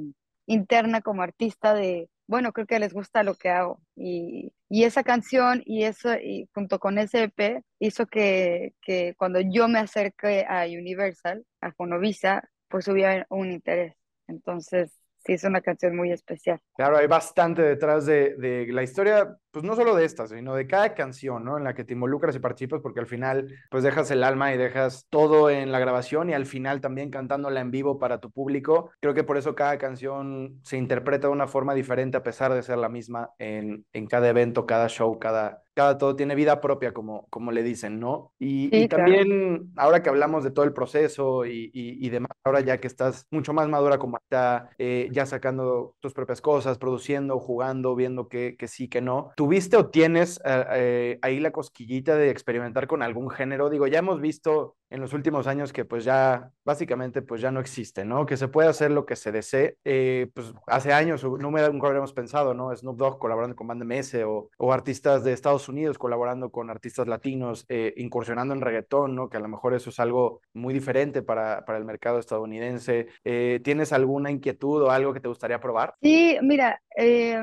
interna 0.50 1.00
como 1.00 1.22
artista 1.22 1.74
de, 1.74 2.10
bueno, 2.26 2.52
creo 2.52 2.66
que 2.66 2.78
les 2.80 2.92
gusta 2.92 3.22
lo 3.22 3.34
que 3.36 3.50
hago 3.50 3.80
y, 3.94 4.52
y 4.68 4.84
esa 4.84 5.04
canción 5.04 5.62
y 5.64 5.84
eso 5.84 6.14
y 6.14 6.48
junto 6.52 6.78
con 6.80 6.98
ese 6.98 7.24
EP 7.24 7.62
hizo 7.78 8.06
que, 8.06 8.74
que 8.82 9.14
cuando 9.16 9.40
yo 9.40 9.68
me 9.68 9.78
acerqué 9.78 10.44
a 10.48 10.64
Universal, 10.66 11.44
a 11.60 11.72
Fonovisa, 11.72 12.48
pues 12.68 12.88
hubiera 12.88 13.26
un 13.30 13.52
interés. 13.52 13.94
Entonces, 14.26 14.92
sí 15.24 15.34
es 15.34 15.44
una 15.44 15.60
canción 15.60 15.96
muy 15.96 16.12
especial. 16.12 16.60
Claro, 16.76 16.96
hay 16.96 17.06
bastante 17.06 17.62
detrás 17.62 18.06
de, 18.06 18.34
de, 18.36 18.66
la 18.72 18.82
historia, 18.82 19.36
pues 19.50 19.64
no 19.64 19.74
solo 19.76 19.94
de 19.94 20.04
esta, 20.04 20.26
sino 20.26 20.54
de 20.54 20.66
cada 20.66 20.94
canción, 20.94 21.44
¿no? 21.44 21.58
En 21.58 21.64
la 21.64 21.74
que 21.74 21.84
te 21.84 21.94
involucras 21.94 22.36
y 22.36 22.38
participas, 22.38 22.80
porque 22.80 23.00
al 23.00 23.06
final, 23.06 23.54
pues 23.70 23.82
dejas 23.82 24.10
el 24.10 24.24
alma 24.24 24.54
y 24.54 24.58
dejas 24.58 25.06
todo 25.10 25.50
en 25.50 25.72
la 25.72 25.78
grabación 25.78 26.30
y 26.30 26.34
al 26.34 26.46
final 26.46 26.80
también 26.80 27.10
cantándola 27.10 27.60
en 27.60 27.70
vivo 27.70 27.98
para 27.98 28.20
tu 28.20 28.30
público. 28.30 28.90
Creo 29.00 29.14
que 29.14 29.24
por 29.24 29.36
eso 29.36 29.54
cada 29.54 29.78
canción 29.78 30.60
se 30.62 30.76
interpreta 30.76 31.28
de 31.28 31.32
una 31.32 31.46
forma 31.46 31.74
diferente 31.74 32.16
a 32.16 32.22
pesar 32.22 32.54
de 32.54 32.62
ser 32.62 32.78
la 32.78 32.88
misma 32.88 33.30
en, 33.38 33.84
en 33.92 34.06
cada 34.06 34.28
evento, 34.28 34.66
cada 34.66 34.88
show, 34.88 35.18
cada, 35.18 35.62
cada 35.74 35.98
todo 35.98 36.16
tiene 36.16 36.34
vida 36.34 36.60
propia, 36.60 36.92
como, 36.92 37.26
como 37.30 37.52
le 37.52 37.62
dicen, 37.62 38.00
¿no? 38.00 38.32
Y, 38.38 38.74
y 38.76 38.88
también, 38.88 39.72
ahora 39.76 40.02
que 40.02 40.10
hablamos 40.10 40.44
de 40.44 40.50
todo 40.50 40.64
el 40.64 40.72
proceso 40.72 41.46
y, 41.46 41.70
y, 41.72 42.06
y, 42.06 42.10
demás, 42.10 42.32
ahora 42.44 42.60
ya 42.60 42.78
que 42.78 42.86
estás 42.86 43.26
mucho 43.30 43.52
más 43.52 43.68
madura 43.68 43.98
como 43.98 44.18
está, 44.18 44.70
eh, 44.78 45.08
ya 45.12 45.26
sacando 45.26 45.94
tus 46.00 46.12
propias 46.12 46.40
cosas, 46.40 46.78
produciendo, 46.78 47.38
jugando, 47.38 47.94
viendo 47.94 48.28
que, 48.28 48.56
que 48.58 48.68
sí, 48.68 48.88
que 48.88 49.00
no, 49.00 49.32
¿tuviste 49.40 49.78
o 49.78 49.88
tienes 49.88 50.38
eh, 50.44 50.64
eh, 50.74 51.18
ahí 51.22 51.40
la 51.40 51.50
cosquillita 51.50 52.14
de 52.14 52.28
experimentar 52.28 52.86
con 52.86 53.02
algún 53.02 53.30
género? 53.30 53.70
Digo, 53.70 53.86
ya 53.86 54.00
hemos 54.00 54.20
visto 54.20 54.76
en 54.90 55.00
los 55.00 55.14
últimos 55.14 55.46
años 55.46 55.72
que 55.72 55.86
pues 55.86 56.04
ya 56.04 56.50
básicamente 56.62 57.22
pues 57.22 57.40
ya 57.40 57.50
no 57.50 57.58
existe, 57.58 58.04
¿no? 58.04 58.26
Que 58.26 58.36
se 58.36 58.48
puede 58.48 58.68
hacer 58.68 58.90
lo 58.90 59.06
que 59.06 59.16
se 59.16 59.32
desee. 59.32 59.78
Eh, 59.82 60.28
pues 60.34 60.52
hace 60.66 60.92
años 60.92 61.24
no 61.24 61.50
me 61.50 61.66
nunca 61.70 61.86
habríamos 61.86 62.12
pensado, 62.12 62.52
¿no? 62.52 62.76
Snoop 62.76 62.98
Dogg 62.98 63.18
colaborando 63.18 63.56
con 63.56 63.66
Band 63.66 63.82
MS 63.82 64.22
o, 64.26 64.50
o 64.58 64.72
artistas 64.74 65.24
de 65.24 65.32
Estados 65.32 65.70
Unidos 65.70 65.96
colaborando 65.96 66.50
con 66.50 66.68
artistas 66.68 67.08
latinos, 67.08 67.64
eh, 67.70 67.94
incursionando 67.96 68.52
en 68.52 68.60
reggaetón, 68.60 69.14
¿no? 69.14 69.30
Que 69.30 69.38
a 69.38 69.40
lo 69.40 69.48
mejor 69.48 69.72
eso 69.72 69.88
es 69.88 69.98
algo 70.00 70.42
muy 70.52 70.74
diferente 70.74 71.22
para, 71.22 71.64
para 71.64 71.78
el 71.78 71.86
mercado 71.86 72.18
estadounidense. 72.18 73.06
¿Tienes 73.22 73.94
alguna 73.94 74.30
inquietud 74.30 74.82
o 74.82 74.90
algo 74.90 75.14
que 75.14 75.20
te 75.20 75.28
gustaría 75.28 75.60
probar? 75.60 75.94
Sí, 76.02 76.36
mira, 76.42 76.82
eh, 76.94 77.40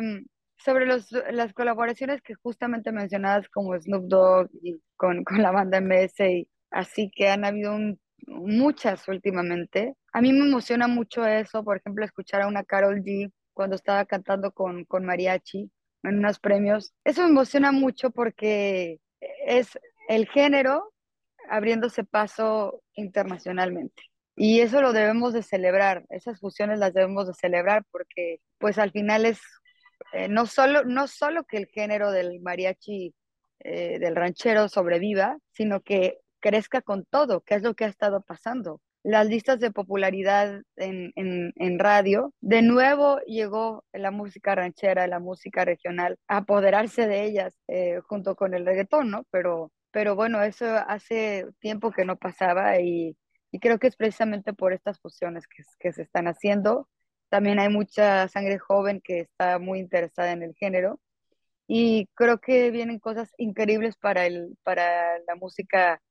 sobre 0.57 0.85
los, 0.85 1.11
las 1.31 1.53
colaboraciones 1.53 2.21
que 2.21 2.33
justamente 2.35 2.91
mencionadas 2.91 3.47
como 3.49 3.79
Snoop 3.79 4.07
Dogg 4.07 4.49
y 4.61 4.81
con, 4.95 5.23
con 5.23 5.41
la 5.41 5.51
banda 5.51 5.79
MS 5.79 6.19
y 6.19 6.47
así 6.71 7.09
que 7.15 7.29
han 7.29 7.45
habido 7.45 7.75
un, 7.75 7.99
muchas 8.27 9.07
últimamente. 9.07 9.95
A 10.13 10.21
mí 10.21 10.33
me 10.33 10.45
emociona 10.45 10.87
mucho 10.87 11.25
eso, 11.25 11.63
por 11.63 11.77
ejemplo, 11.77 12.03
escuchar 12.03 12.41
a 12.41 12.47
una 12.47 12.63
Carol 12.63 13.01
G 13.03 13.31
cuando 13.53 13.75
estaba 13.75 14.05
cantando 14.05 14.51
con, 14.51 14.85
con 14.85 15.05
mariachi 15.05 15.71
en 16.03 16.17
unos 16.17 16.39
premios. 16.39 16.93
Eso 17.03 17.23
me 17.23 17.29
emociona 17.29 17.71
mucho 17.71 18.11
porque 18.11 18.99
es 19.45 19.77
el 20.09 20.27
género 20.27 20.93
abriéndose 21.49 22.03
paso 22.03 22.81
internacionalmente. 22.93 24.03
Y 24.35 24.59
eso 24.59 24.81
lo 24.81 24.93
debemos 24.93 25.33
de 25.33 25.41
celebrar, 25.41 26.05
esas 26.09 26.39
fusiones 26.39 26.77
las 26.77 26.93
debemos 26.93 27.27
de 27.27 27.33
celebrar 27.33 27.83
porque 27.91 28.39
pues 28.59 28.77
al 28.77 28.91
final 28.91 29.25
es 29.25 29.39
eh, 30.13 30.27
no, 30.27 30.45
solo, 30.45 30.83
no 30.83 31.07
solo 31.07 31.43
que 31.43 31.57
el 31.57 31.67
género 31.67 32.11
del 32.11 32.39
mariachi, 32.41 33.13
eh, 33.59 33.99
del 33.99 34.15
ranchero 34.15 34.69
sobreviva, 34.69 35.37
sino 35.51 35.81
que 35.81 36.19
crezca 36.39 36.81
con 36.81 37.05
todo, 37.05 37.41
que 37.41 37.55
es 37.55 37.63
lo 37.63 37.73
que 37.73 37.85
ha 37.85 37.89
estado 37.89 38.21
pasando. 38.21 38.81
Las 39.03 39.27
listas 39.27 39.59
de 39.59 39.71
popularidad 39.71 40.61
en, 40.75 41.11
en, 41.15 41.53
en 41.55 41.79
radio, 41.79 42.33
de 42.41 42.61
nuevo 42.61 43.19
llegó 43.21 43.85
la 43.93 44.11
música 44.11 44.53
ranchera, 44.55 45.07
la 45.07 45.19
música 45.19 45.65
regional, 45.65 46.17
a 46.27 46.37
apoderarse 46.37 47.07
de 47.07 47.23
ellas 47.23 47.57
eh, 47.67 47.99
junto 48.05 48.35
con 48.35 48.53
el 48.53 48.65
reggaetón, 48.65 49.09
¿no? 49.09 49.25
Pero, 49.31 49.71
pero 49.91 50.15
bueno, 50.15 50.43
eso 50.43 50.65
hace 50.87 51.45
tiempo 51.59 51.91
que 51.91 52.05
no 52.05 52.17
pasaba 52.17 52.79
y, 52.79 53.15
y 53.51 53.59
creo 53.59 53.79
que 53.79 53.87
es 53.87 53.95
precisamente 53.95 54.53
por 54.53 54.73
estas 54.73 54.99
fusiones 54.99 55.47
que, 55.47 55.63
que 55.79 55.93
se 55.93 56.01
están 56.01 56.27
haciendo. 56.27 56.89
También 57.29 57.59
hay 57.59 57.69
mucha 57.69 58.27
sangre 58.29 58.57
joven 58.59 59.01
que 59.01 59.19
está 59.21 59.59
muy 59.59 59.79
interesada 59.79 60.31
en 60.31 60.43
el 60.43 60.55
género 60.55 60.99
y 61.67 62.07
creo 62.15 62.39
que 62.39 62.71
vienen 62.71 62.99
cosas 62.99 63.33
increíbles 63.37 63.97
para, 63.97 64.25
el, 64.25 64.57
para 64.63 65.19
la 65.27 65.35
música 65.35 66.01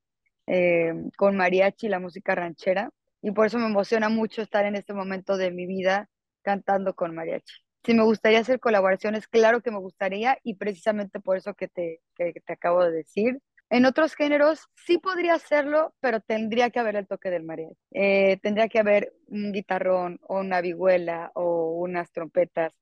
eh, 0.46 0.94
con 1.16 1.36
mariachi, 1.36 1.88
la 1.88 1.98
música 1.98 2.34
ranchera, 2.34 2.90
y 3.22 3.32
por 3.32 3.46
eso 3.46 3.58
me 3.58 3.66
emociona 3.66 4.08
mucho 4.08 4.42
estar 4.42 4.64
en 4.66 4.76
este 4.76 4.92
momento 4.92 5.36
de 5.36 5.50
mi 5.50 5.66
vida 5.66 6.08
cantando 6.42 6.94
con 6.94 7.14
mariachi. 7.14 7.54
Si 7.84 7.94
me 7.94 8.04
gustaría 8.04 8.40
hacer 8.40 8.60
colaboraciones, 8.60 9.28
claro 9.28 9.62
que 9.62 9.70
me 9.70 9.78
gustaría, 9.78 10.38
y 10.42 10.54
precisamente 10.54 11.20
por 11.20 11.36
eso 11.36 11.54
que 11.54 11.68
te, 11.68 12.02
que, 12.14 12.34
te 12.44 12.52
acabo 12.52 12.84
de 12.84 12.92
decir. 12.92 13.40
En 13.68 13.84
otros 13.84 14.14
géneros 14.14 14.68
sí 14.74 14.98
podría 14.98 15.34
hacerlo, 15.34 15.94
pero 16.00 16.20
tendría 16.20 16.70
que 16.70 16.78
haber 16.78 16.96
el 16.96 17.06
toque 17.08 17.30
del 17.30 17.42
mariachi. 17.42 17.76
Eh, 17.92 18.38
tendría 18.42 18.68
que 18.68 18.78
haber 18.78 19.12
un 19.26 19.52
guitarrón 19.52 20.20
o 20.22 20.38
una 20.38 20.60
vihuela 20.60 21.32
o 21.34 21.72
unas 21.72 22.12
trompetas 22.12 22.72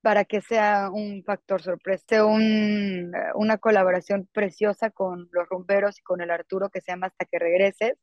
para 0.00 0.24
que 0.24 0.40
sea 0.42 0.90
un 0.90 1.24
factor 1.24 1.62
sorpresa, 1.62 2.26
un, 2.26 3.12
una 3.34 3.58
colaboración 3.58 4.28
preciosa 4.32 4.90
con 4.90 5.28
los 5.32 5.48
rumberos 5.48 5.98
y 5.98 6.02
con 6.02 6.20
el 6.20 6.30
Arturo 6.30 6.68
que 6.70 6.80
se 6.80 6.92
llama 6.92 7.06
Hasta 7.08 7.24
que 7.24 7.38
regreses, 7.38 7.94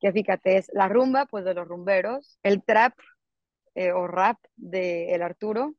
que 0.00 0.12
fíjate, 0.12 0.58
es 0.58 0.70
la 0.72 0.88
rumba 0.88 1.26
pues 1.26 1.44
de 1.44 1.54
los 1.54 1.66
rumberos, 1.68 2.38
el 2.42 2.64
trap 2.64 2.94
eh, 3.74 3.92
o 3.92 4.08
rap 4.08 4.38
de 4.56 5.14
el 5.14 5.22
Arturo, 5.22 5.74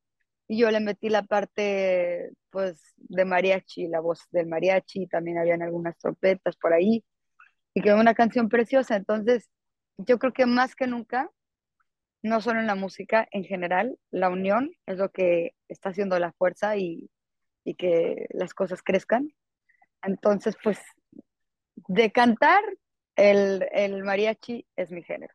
y 0.48 0.60
yo 0.60 0.72
le 0.72 0.80
metí 0.80 1.10
la 1.10 1.24
parte 1.24 2.32
pues 2.50 2.94
de 2.98 3.26
mariachi, 3.26 3.88
la 3.88 4.00
voz 4.00 4.22
del 4.32 4.48
mariachi, 4.48 5.08
también 5.08 5.38
habían 5.38 5.62
algunas 5.62 5.98
trompetas 5.98 6.56
por 6.58 6.74
ahí, 6.74 7.04
y 7.74 7.82
quedó 7.82 8.00
una 8.00 8.16
canción 8.16 8.50
preciosa, 8.50 8.96
entonces 8.96 9.50
yo 9.98 10.20
creo 10.20 10.34
que 10.34 10.46
más 10.46 10.76
que 10.76 10.88
nunca 10.88 11.32
no 12.24 12.42
solo 12.42 12.60
en 12.60 12.68
la 12.68 12.76
música, 12.76 13.28
en 13.32 13.44
general, 13.44 13.98
la 14.12 14.30
unión 14.30 14.72
es 14.86 14.98
lo 14.98 15.12
que 15.12 15.54
está 15.68 15.90
haciendo 15.90 16.20
la 16.20 16.34
fuerza 16.34 16.78
y, 16.78 17.10
y 17.64 17.76
que 17.76 18.28
las 18.32 18.54
cosas 18.54 18.82
crezcan. 18.84 19.30
Entonces, 20.02 20.56
pues, 20.64 20.80
de 21.76 22.12
cantar, 22.12 22.64
el, 23.16 23.68
el 23.72 24.04
mariachi 24.04 24.66
es 24.76 24.92
mi 24.92 25.04
género. 25.04 25.34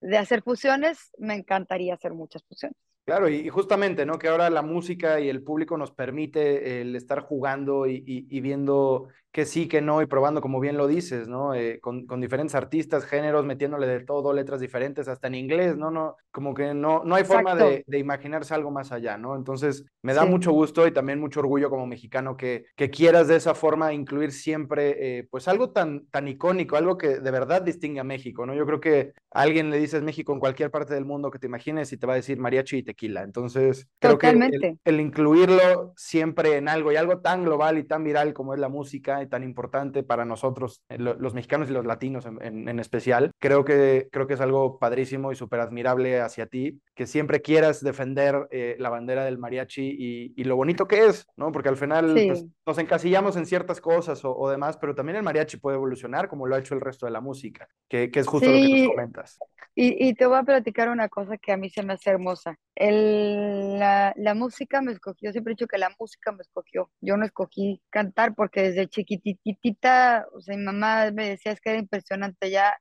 De 0.00 0.18
hacer 0.18 0.42
fusiones, 0.42 1.10
me 1.18 1.34
encantaría 1.34 1.94
hacer 1.94 2.12
muchas 2.12 2.44
fusiones. 2.44 2.78
Claro, 3.10 3.28
y 3.28 3.48
justamente, 3.48 4.06
¿no? 4.06 4.20
Que 4.20 4.28
ahora 4.28 4.48
la 4.50 4.62
música 4.62 5.18
y 5.18 5.28
el 5.28 5.42
público 5.42 5.76
nos 5.76 5.90
permite 5.90 6.80
el 6.80 6.94
estar 6.94 7.18
jugando 7.22 7.88
y, 7.88 8.04
y, 8.06 8.28
y 8.30 8.40
viendo 8.40 9.08
que 9.32 9.46
sí, 9.46 9.68
que 9.68 9.80
no, 9.80 10.02
y 10.02 10.06
probando, 10.06 10.40
como 10.40 10.58
bien 10.58 10.76
lo 10.76 10.88
dices, 10.88 11.28
¿no? 11.28 11.54
Eh, 11.54 11.78
con, 11.80 12.06
con, 12.06 12.20
diferentes 12.20 12.56
artistas, 12.56 13.04
géneros, 13.04 13.46
metiéndole 13.46 13.86
de 13.86 14.00
todo, 14.00 14.32
letras 14.32 14.60
diferentes, 14.60 15.06
hasta 15.06 15.28
en 15.28 15.36
inglés, 15.36 15.76
¿no? 15.76 15.90
no 15.90 16.16
como 16.32 16.52
que 16.54 16.74
no, 16.74 17.02
no 17.04 17.14
hay 17.14 17.22
Exacto. 17.22 17.48
forma 17.48 17.64
de, 17.64 17.84
de, 17.86 17.98
imaginarse 17.98 18.54
algo 18.54 18.70
más 18.70 18.90
allá, 18.90 19.16
¿no? 19.18 19.36
Entonces, 19.36 19.84
me 20.02 20.14
da 20.14 20.24
sí. 20.24 20.28
mucho 20.28 20.52
gusto 20.52 20.86
y 20.86 20.92
también 20.92 21.20
mucho 21.20 21.40
orgullo 21.40 21.70
como 21.70 21.86
mexicano 21.86 22.36
que, 22.36 22.66
que 22.76 22.90
quieras 22.90 23.28
de 23.28 23.36
esa 23.36 23.54
forma 23.54 23.92
incluir 23.92 24.32
siempre, 24.32 25.18
eh, 25.18 25.28
pues, 25.30 25.46
algo 25.46 25.70
tan, 25.70 26.06
tan 26.06 26.26
icónico, 26.26 26.76
algo 26.76 26.98
que 26.98 27.20
de 27.20 27.30
verdad 27.30 27.62
distingue 27.62 28.00
a 28.00 28.04
México, 28.04 28.46
¿no? 28.46 28.54
Yo 28.54 28.66
creo 28.66 28.80
que 28.80 29.12
a 29.32 29.42
alguien 29.42 29.70
le 29.70 29.78
dices 29.78 30.02
México 30.02 30.32
en 30.32 30.40
cualquier 30.40 30.70
parte 30.72 30.94
del 30.94 31.04
mundo 31.04 31.30
que 31.30 31.38
te 31.38 31.46
imagines 31.46 31.92
y 31.92 31.96
te 31.96 32.06
va 32.06 32.14
a 32.14 32.16
decir 32.16 32.38
mariachi 32.38 32.78
y 32.78 32.82
tequila. 32.82 33.22
Entonces, 33.22 33.88
creo 34.00 34.14
Totalmente. 34.14 34.58
que 34.58 34.66
el, 34.66 34.78
el 34.84 35.00
incluirlo 35.00 35.92
siempre 35.96 36.56
en 36.56 36.68
algo 36.68 36.90
y 36.90 36.96
algo 36.96 37.20
tan 37.20 37.44
global 37.44 37.78
y 37.78 37.84
tan 37.84 38.02
viral 38.02 38.32
como 38.32 38.54
es 38.54 38.60
la 38.60 38.68
música, 38.68 39.19
y 39.22 39.28
tan 39.28 39.42
importante 39.42 40.02
para 40.02 40.24
nosotros, 40.24 40.82
eh, 40.88 40.98
los 40.98 41.34
mexicanos 41.34 41.70
y 41.70 41.72
los 41.72 41.86
latinos 41.86 42.26
en, 42.26 42.42
en, 42.42 42.68
en 42.68 42.78
especial. 42.78 43.30
Creo 43.38 43.64
que, 43.64 44.08
creo 44.12 44.26
que 44.26 44.34
es 44.34 44.40
algo 44.40 44.78
padrísimo 44.78 45.32
y 45.32 45.36
súper 45.36 45.60
admirable 45.60 46.20
hacia 46.20 46.46
ti, 46.46 46.80
que 46.94 47.06
siempre 47.06 47.40
quieras 47.42 47.82
defender 47.82 48.48
eh, 48.50 48.76
la 48.78 48.90
bandera 48.90 49.24
del 49.24 49.38
mariachi 49.38 49.96
y, 49.98 50.34
y, 50.36 50.44
lo 50.44 50.56
bonito 50.56 50.86
que 50.86 51.06
es, 51.06 51.26
¿no? 51.36 51.52
Porque 51.52 51.68
al 51.68 51.76
final 51.76 52.16
sí. 52.16 52.26
pues, 52.28 52.46
nos 52.66 52.78
encasillamos 52.78 53.36
en 53.36 53.46
ciertas 53.46 53.80
cosas 53.80 54.24
o, 54.24 54.36
o, 54.36 54.50
demás, 54.50 54.76
pero 54.76 54.94
también 54.94 55.16
el 55.16 55.22
mariachi 55.22 55.58
puede 55.58 55.76
evolucionar 55.76 56.28
como 56.28 56.46
lo 56.46 56.54
ha 56.54 56.58
hecho 56.58 56.74
el 56.74 56.80
resto 56.80 57.06
de 57.06 57.12
la 57.12 57.20
música, 57.20 57.68
que, 57.88 58.10
que 58.10 58.20
es 58.20 58.26
justo 58.26 58.48
sí. 58.48 58.52
lo 58.52 58.68
que 58.68 58.82
nos 58.82 58.90
comentas. 58.90 59.38
Y, 59.74 60.08
y, 60.08 60.14
te 60.14 60.26
voy 60.26 60.36
a 60.36 60.42
platicar 60.42 60.88
una 60.88 61.08
cosa 61.08 61.38
que 61.38 61.52
a 61.52 61.56
mí 61.56 61.70
se 61.70 61.82
me 61.82 61.92
hace 61.92 62.10
hermosa. 62.10 62.58
El, 62.74 63.78
la, 63.78 64.12
la, 64.16 64.34
música 64.34 64.82
me 64.82 64.92
escogió, 64.92 65.30
siempre 65.32 65.52
he 65.52 65.54
dicho 65.54 65.68
que 65.68 65.78
la 65.78 65.94
música 65.98 66.32
me 66.32 66.42
escogió. 66.42 66.90
Yo 67.00 67.16
no 67.16 67.24
escogí 67.24 67.80
cantar 67.88 68.34
porque 68.34 68.62
desde 68.62 68.88
chiquititita, 69.10 70.26
o 70.32 70.40
sea, 70.40 70.56
mi 70.56 70.62
mamá 70.64 71.10
me 71.12 71.30
decía 71.30 71.52
es 71.52 71.60
que 71.60 71.70
era 71.70 71.78
impresionante, 71.78 72.50
ya 72.50 72.76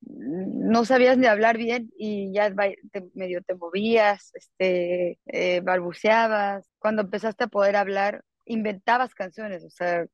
no 0.00 0.84
sabías 0.84 1.18
ni 1.18 1.26
hablar 1.26 1.56
bien 1.56 1.90
y 1.96 2.32
ya 2.32 2.52
te, 2.92 3.04
medio 3.14 3.42
te 3.42 3.54
movías, 3.54 4.32
este, 4.34 5.18
eh, 5.26 5.60
balbuceabas. 5.60 6.68
Cuando 6.78 7.02
empezaste 7.02 7.44
a 7.44 7.48
poder 7.48 7.76
hablar, 7.76 8.22
inventabas 8.44 9.14
canciones, 9.14 9.64
o 9.64 9.70
sea, 9.70 10.06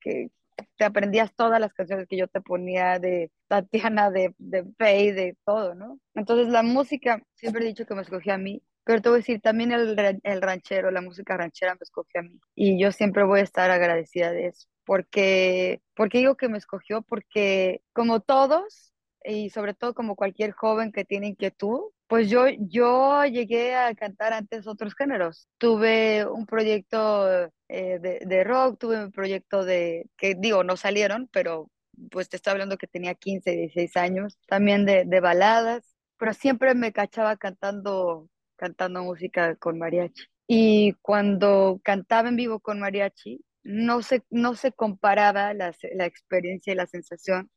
que 0.00 0.30
te 0.76 0.84
aprendías 0.84 1.34
todas 1.34 1.60
las 1.60 1.72
canciones 1.74 2.06
que 2.08 2.16
yo 2.16 2.28
te 2.28 2.40
ponía 2.40 2.98
de 2.98 3.30
Tatiana, 3.48 4.10
de, 4.10 4.34
de 4.38 4.64
Faye, 4.78 5.12
de 5.12 5.36
todo, 5.44 5.74
¿no? 5.74 6.00
Entonces 6.14 6.48
la 6.48 6.62
música, 6.62 7.22
siempre 7.34 7.64
he 7.64 7.68
dicho 7.68 7.86
que 7.86 7.94
me 7.94 8.02
escogió 8.02 8.34
a 8.34 8.38
mí, 8.38 8.62
pero 8.84 9.02
te 9.02 9.08
voy 9.08 9.16
a 9.16 9.18
decir, 9.18 9.40
también 9.40 9.72
el, 9.72 10.20
el 10.22 10.42
ranchero, 10.42 10.90
la 10.90 11.00
música 11.02 11.36
ranchera 11.36 11.74
me 11.74 11.80
escogió 11.82 12.20
a 12.20 12.24
mí. 12.24 12.40
Y 12.54 12.80
yo 12.80 12.92
siempre 12.92 13.24
voy 13.24 13.40
a 13.40 13.42
estar 13.42 13.70
agradecida 13.70 14.32
de 14.32 14.46
eso. 14.46 14.68
Porque, 14.86 15.82
porque 15.94 16.18
digo 16.18 16.36
que 16.36 16.48
me 16.48 16.58
escogió, 16.58 17.02
porque 17.02 17.82
como 17.92 18.20
todos, 18.20 18.94
y 19.24 19.50
sobre 19.50 19.74
todo 19.74 19.94
como 19.94 20.16
cualquier 20.16 20.52
joven 20.52 20.92
que 20.92 21.04
tiene 21.04 21.28
inquietud, 21.28 21.90
pues 22.06 22.30
yo, 22.30 22.44
yo 22.60 23.24
llegué 23.24 23.74
a 23.74 23.94
cantar 23.94 24.32
antes 24.32 24.66
otros 24.66 24.94
géneros. 24.94 25.48
Tuve 25.58 26.24
un 26.26 26.46
proyecto 26.46 27.50
eh, 27.68 27.98
de, 28.00 28.20
de, 28.24 28.44
rock, 28.44 28.78
tuve 28.78 29.04
un 29.04 29.12
proyecto 29.12 29.64
de, 29.64 30.08
que 30.16 30.36
digo, 30.36 30.62
no 30.64 30.76
salieron, 30.76 31.28
pero 31.32 31.70
pues 32.10 32.28
te 32.28 32.36
estoy 32.36 32.52
hablando 32.52 32.76
que 32.76 32.86
tenía 32.86 33.14
15, 33.14 33.50
16 33.50 33.96
años, 33.96 34.38
también 34.46 34.84
de, 34.86 35.04
de 35.04 35.20
baladas, 35.20 35.96
pero 36.18 36.32
siempre 36.32 36.74
me 36.74 36.92
cachaba 36.92 37.36
cantando, 37.36 38.28
cantando 38.56 39.02
música 39.02 39.56
con 39.56 39.78
mariachi. 39.78 40.26
Y 40.46 40.92
cuando 41.02 41.80
cantaba 41.82 42.28
en 42.28 42.36
vivo 42.36 42.60
con 42.60 42.78
mariachi, 42.78 43.40
no 43.66 44.02
se, 44.02 44.22
no 44.30 44.54
se 44.54 44.72
comparaba 44.72 45.52
la, 45.54 45.74
la 45.94 46.06
experiencia 46.06 46.72
y 46.72 46.76
la 46.76 46.86
sensación 46.86 47.50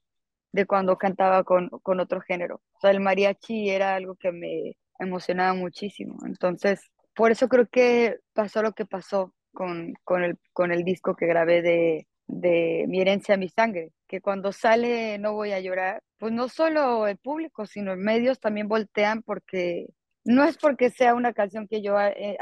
de 0.52 0.66
cuando 0.66 0.98
cantaba 0.98 1.44
con, 1.44 1.70
con 1.70 2.00
otro 2.00 2.22
género. 2.22 2.62
O 2.74 2.80
sea, 2.82 2.92
el 2.92 3.00
mariachi 3.00 3.70
era 3.70 3.96
algo 3.96 4.16
que 4.16 4.32
me 4.32 4.78
emocionaba 5.00 5.54
muchísimo. 5.54 6.18
Entonces, 6.26 6.82
por 7.16 7.32
eso 7.32 7.48
creo 7.48 7.68
que 7.68 8.18
pasó 8.34 8.64
lo 8.64 8.74
que 8.74 8.86
pasó 8.86 9.36
con, 9.54 9.94
con, 10.04 10.24
el, 10.24 10.38
con 10.54 10.72
el 10.72 10.84
disco 10.84 11.16
que 11.16 11.28
grabé 11.28 11.62
de, 11.62 12.08
de 12.28 12.86
Mi 12.88 13.02
herencia, 13.02 13.38
mi 13.38 13.50
sangre, 13.50 13.92
que 14.08 14.22
cuando 14.22 14.52
sale 14.52 15.18
No 15.20 15.34
voy 15.34 15.52
a 15.52 15.60
llorar, 15.60 16.02
pues 16.18 16.34
no 16.34 16.50
solo 16.50 17.08
el 17.08 17.18
público, 17.18 17.66
sino 17.66 17.96
los 17.96 18.04
medios 18.04 18.40
también 18.40 18.68
voltean 18.68 19.22
porque 19.22 19.88
no 20.30 20.44
es 20.44 20.58
porque 20.58 20.92
sea 20.92 21.16
una 21.16 21.34
canción 21.34 21.68
que 21.68 21.82
yo 21.82 22.00
eh, 22.00 22.38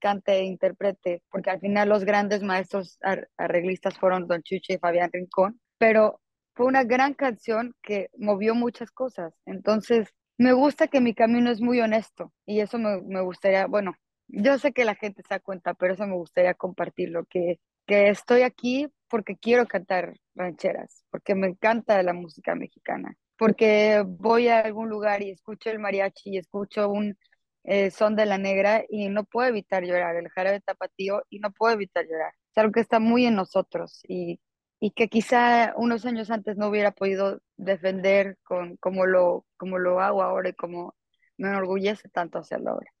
cante 0.00 0.32
e 0.32 0.44
interprete, 0.46 1.22
porque 1.30 1.50
al 1.50 1.60
final 1.60 1.88
los 1.88 2.04
grandes 2.04 2.42
maestros 2.42 2.98
arreglistas 3.36 3.96
fueron 3.96 4.26
Don 4.26 4.42
Chuche 4.42 4.74
y 4.74 4.78
Fabián 4.78 5.10
Rincón, 5.12 5.60
pero 5.78 6.20
fue 6.56 6.66
una 6.66 6.82
gran 6.82 7.14
canción 7.14 7.72
que 7.82 8.10
movió 8.18 8.56
muchas 8.56 8.90
cosas. 8.90 9.32
Entonces, 9.46 10.08
me 10.38 10.54
gusta 10.54 10.88
que 10.88 11.00
mi 11.00 11.14
camino 11.14 11.52
es 11.52 11.60
muy 11.60 11.80
honesto 11.80 12.32
y 12.46 12.58
eso 12.58 12.78
me, 12.78 13.00
me 13.02 13.20
gustaría, 13.20 13.68
bueno, 13.68 13.94
yo 14.26 14.58
sé 14.58 14.72
que 14.72 14.84
la 14.84 14.96
gente 14.96 15.22
se 15.22 15.34
da 15.34 15.38
cuenta, 15.38 15.74
pero 15.74 15.94
eso 15.94 16.08
me 16.08 16.16
gustaría 16.16 16.54
compartirlo, 16.54 17.26
que, 17.26 17.60
que 17.86 18.08
estoy 18.08 18.42
aquí 18.42 18.88
porque 19.08 19.36
quiero 19.36 19.68
cantar 19.68 20.14
rancheras, 20.34 21.04
porque 21.10 21.36
me 21.36 21.46
encanta 21.46 22.02
la 22.02 22.12
música 22.12 22.56
mexicana, 22.56 23.14
porque 23.38 24.04
voy 24.06 24.48
a 24.48 24.60
algún 24.60 24.88
lugar 24.88 25.22
y 25.22 25.30
escucho 25.30 25.70
el 25.70 25.78
mariachi 25.78 26.30
y 26.30 26.38
escucho 26.38 26.88
un 26.88 27.18
eh, 27.64 27.90
son 27.90 28.16
de 28.16 28.26
la 28.26 28.38
negra 28.38 28.84
y 28.88 29.08
no 29.08 29.24
puedo 29.24 29.48
evitar 29.48 29.84
llorar, 29.84 30.16
el 30.16 30.28
jarabe 30.28 30.60
tapatío 30.60 31.22
y 31.30 31.38
no 31.40 31.50
puedo 31.52 31.74
evitar 31.74 32.04
llorar. 32.06 32.32
Es 32.50 32.58
algo 32.58 32.72
que 32.72 32.80
está 32.80 33.00
muy 33.00 33.26
en 33.26 33.36
nosotros 33.36 34.00
y 34.06 34.38
y 34.84 34.90
que 34.90 35.08
quizá 35.08 35.72
unos 35.76 36.04
años 36.04 36.30
antes 36.30 36.58
no 36.58 36.68
hubiera 36.68 36.90
podido 36.92 37.40
defender 37.56 38.36
con, 38.42 38.76
como, 38.76 39.06
lo, 39.06 39.46
como 39.56 39.78
lo 39.78 40.00
hago 40.00 40.22
ahora 40.22 40.50
y 40.50 40.52
como 40.52 40.94
me 41.38 41.48
enorgullece 41.48 42.10
tanto 42.10 42.38
hacerlo 42.38 42.72
ahora, 42.72 42.92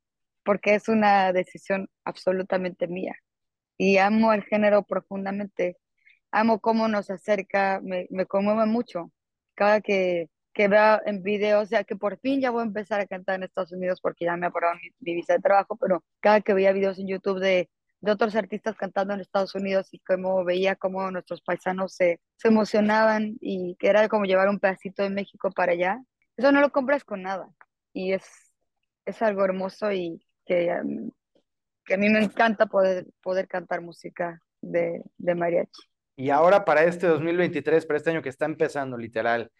porque 0.44 0.74
es 0.76 0.88
una 0.88 1.30
decisión 1.34 1.90
absolutamente 2.04 2.88
mía 2.88 3.16
y 3.76 3.98
amo 3.98 4.32
el 4.32 4.44
género 4.44 4.84
profundamente, 4.84 5.76
amo 6.30 6.58
cómo 6.60 6.88
nos 6.88 7.10
acerca, 7.10 7.80
me, 7.82 8.06
me 8.08 8.24
conmueve 8.24 8.64
mucho 8.64 9.12
cada 9.54 9.80
que, 9.80 10.28
que 10.52 10.68
veo 10.68 11.00
en 11.06 11.22
videos, 11.22 11.64
o 11.64 11.66
sea 11.66 11.84
que 11.84 11.96
por 11.96 12.18
fin 12.20 12.40
ya 12.40 12.50
voy 12.50 12.62
a 12.62 12.66
empezar 12.66 13.00
a 13.00 13.06
cantar 13.06 13.36
en 13.36 13.44
Estados 13.44 13.72
Unidos 13.72 14.00
porque 14.00 14.24
ya 14.26 14.36
me 14.36 14.46
aprobaron 14.46 14.80
mi, 14.82 14.90
mi 15.00 15.14
visa 15.16 15.34
de 15.34 15.40
trabajo, 15.40 15.76
pero 15.76 16.04
cada 16.20 16.40
que 16.40 16.54
veía 16.54 16.72
videos 16.72 16.98
en 16.98 17.08
YouTube 17.08 17.40
de 17.40 17.68
de 18.04 18.12
otros 18.12 18.36
artistas 18.36 18.76
cantando 18.76 19.14
en 19.14 19.20
Estados 19.20 19.54
Unidos 19.54 19.88
y 19.92 19.98
como 20.00 20.44
veía 20.44 20.76
cómo 20.76 21.10
nuestros 21.10 21.40
paisanos 21.40 21.94
se, 21.94 22.20
se 22.36 22.48
emocionaban 22.48 23.36
y 23.40 23.76
que 23.76 23.88
era 23.88 24.08
como 24.08 24.26
llevar 24.26 24.48
un 24.50 24.60
pedacito 24.60 25.02
de 25.02 25.08
México 25.08 25.50
para 25.50 25.72
allá. 25.72 26.02
Eso 26.36 26.52
no 26.52 26.60
lo 26.60 26.70
compras 26.70 27.02
con 27.02 27.22
nada 27.22 27.48
y 27.94 28.12
es, 28.12 28.24
es 29.06 29.22
algo 29.22 29.44
hermoso 29.44 29.90
y 29.90 30.22
que, 30.44 30.70
um, 30.70 31.10
que 31.86 31.94
a 31.94 31.96
mí 31.96 32.10
me 32.10 32.22
encanta 32.22 32.66
poder, 32.66 33.06
poder 33.22 33.48
cantar 33.48 33.80
música 33.80 34.38
de, 34.60 35.02
de 35.16 35.34
mariachi. 35.34 35.82
Y 36.16 36.30
ahora 36.30 36.64
para 36.64 36.84
este 36.84 37.06
2023, 37.06 37.86
para 37.86 37.96
este 37.96 38.10
año 38.10 38.22
que 38.22 38.28
está 38.28 38.44
empezando 38.44 38.96
literal, 38.96 39.50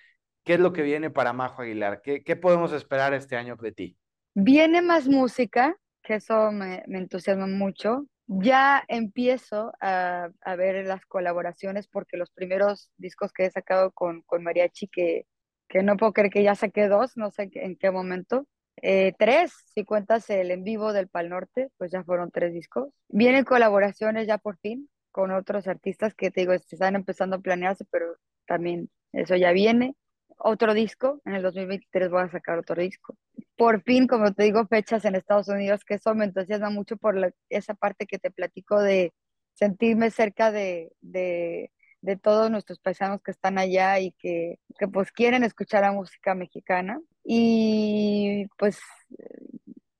¿qué 0.45 0.55
es 0.55 0.61
lo 0.61 0.73
que 0.73 0.83
viene 0.83 1.11
para 1.11 1.33
Majo 1.33 1.63
Aguilar? 1.63 2.01
¿Qué, 2.03 2.23
qué 2.23 2.37
podemos 2.37 2.73
esperar 2.73 3.15
este 3.15 3.37
año 3.37 3.57
de 3.57 3.73
ti? 3.73 3.97
Viene 4.35 4.83
más 4.83 5.09
música, 5.09 5.77
que 6.03 6.15
eso 6.15 6.53
me, 6.53 6.83
me 6.87 6.99
entusiasma 6.99 7.47
mucho 7.47 8.07
ya 8.27 8.85
empiezo 8.89 9.73
a, 9.81 10.31
a, 10.41 10.57
ver 10.57 10.87
las 10.87 11.05
colaboraciones 11.07 11.89
porque 11.89 12.17
los 12.17 12.31
primeros 12.31 12.91
discos 12.97 13.33
que 13.33 13.47
he 13.47 13.51
sacado 13.51 13.93
con, 13.93 14.23
con 14.23 14.43
Mariachi, 14.43 14.89
que, 14.89 15.27
que 15.69 15.83
no 15.83 15.97
puedo 15.97 16.13
creer 16.13 16.31
que 16.31 16.43
ya 16.43 16.55
saqué 16.55 16.89
dos, 16.89 17.17
no 17.17 17.31
sé 17.31 17.51
en 17.55 17.77
qué 17.77 17.91
momento, 17.91 18.47
eh, 18.83 19.13
tres, 19.19 19.53
si 19.75 19.85
cuentas 19.85 20.29
el 20.31 20.51
en 20.51 20.65
vivo 20.65 20.93
del 20.93 21.09
Pal 21.09 21.29
Norte, 21.29 21.71
pues 21.77 21.91
ya 21.91 22.03
fueron 22.05 22.31
tres 22.31 22.53
discos. 22.53 22.91
Vienen 23.09 23.45
colaboraciones 23.45 24.27
ya 24.27 24.39
por 24.39 24.59
fin 24.59 24.89
con 25.15 25.31
otros 25.31 25.69
artistas 25.69 26.13
que 26.13 26.33
te 26.33 26.41
digo, 26.41 26.53
están 26.55 26.97
empezando 26.97 27.37
a 27.37 27.39
planearse, 27.39 27.85
pero 27.89 28.17
también 28.47 28.91
eso 29.13 29.37
ya 29.37 29.53
viene 29.53 29.95
otro 30.39 30.75
disco, 30.75 31.21
en 31.25 31.35
el 31.35 31.43
2023 31.43 32.11
voy 32.11 32.23
a 32.23 32.29
sacar 32.29 32.59
otro 32.59 32.83
disco. 32.83 33.17
Por 33.57 33.83
fin, 33.83 34.09
como 34.09 34.33
te 34.33 34.43
digo, 34.43 34.67
fechas 34.67 35.05
en 35.05 35.15
Estados 35.15 35.49
Unidos, 35.49 35.85
que 35.85 35.95
eso 35.95 36.13
me 36.15 36.25
entusiasma 36.25 36.71
mucho 36.71 36.97
por 36.97 37.35
esa 37.49 37.75
parte 37.75 38.07
que 38.07 38.19
te 38.19 38.33
platico 38.33 38.81
de 38.81 39.13
sentirme 39.55 40.11
cerca 40.11 40.51
de, 40.51 40.93
de, 41.01 41.71
de, 42.01 42.17
todos 42.17 42.51
nuestros 42.51 42.81
paisanos 42.81 43.23
que 43.23 43.31
están 43.31 43.59
allá 43.59 44.01
y 44.01 44.11
que, 44.19 44.59
que 44.77 44.89
pues 44.89 45.13
quieren 45.13 45.45
escuchar 45.45 45.83
la 45.83 45.93
música 45.93 46.35
mexicana. 46.35 47.01
Y 47.23 48.47
pues 48.59 48.81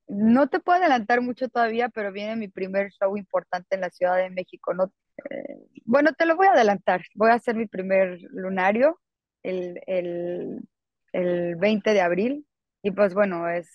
no 0.07 0.47
te 0.47 0.59
puedo 0.59 0.79
adelantar 0.79 1.21
mucho 1.21 1.49
todavía, 1.49 1.89
pero 1.89 2.11
viene 2.11 2.35
mi 2.35 2.47
primer 2.47 2.91
show 2.91 3.17
importante 3.17 3.75
en 3.75 3.81
la 3.81 3.89
Ciudad 3.89 4.17
de 4.17 4.29
México. 4.29 4.73
No, 4.73 4.91
eh, 5.29 5.57
bueno, 5.85 6.13
te 6.13 6.25
lo 6.25 6.35
voy 6.35 6.47
a 6.47 6.51
adelantar. 6.51 7.03
Voy 7.15 7.31
a 7.31 7.35
hacer 7.35 7.55
mi 7.55 7.67
primer 7.67 8.19
lunario 8.29 8.99
el, 9.43 9.79
el, 9.87 10.59
el 11.13 11.55
20 11.55 11.93
de 11.93 12.01
abril. 12.01 12.47
Y 12.83 12.91
pues 12.91 13.13
bueno, 13.13 13.49
es, 13.49 13.67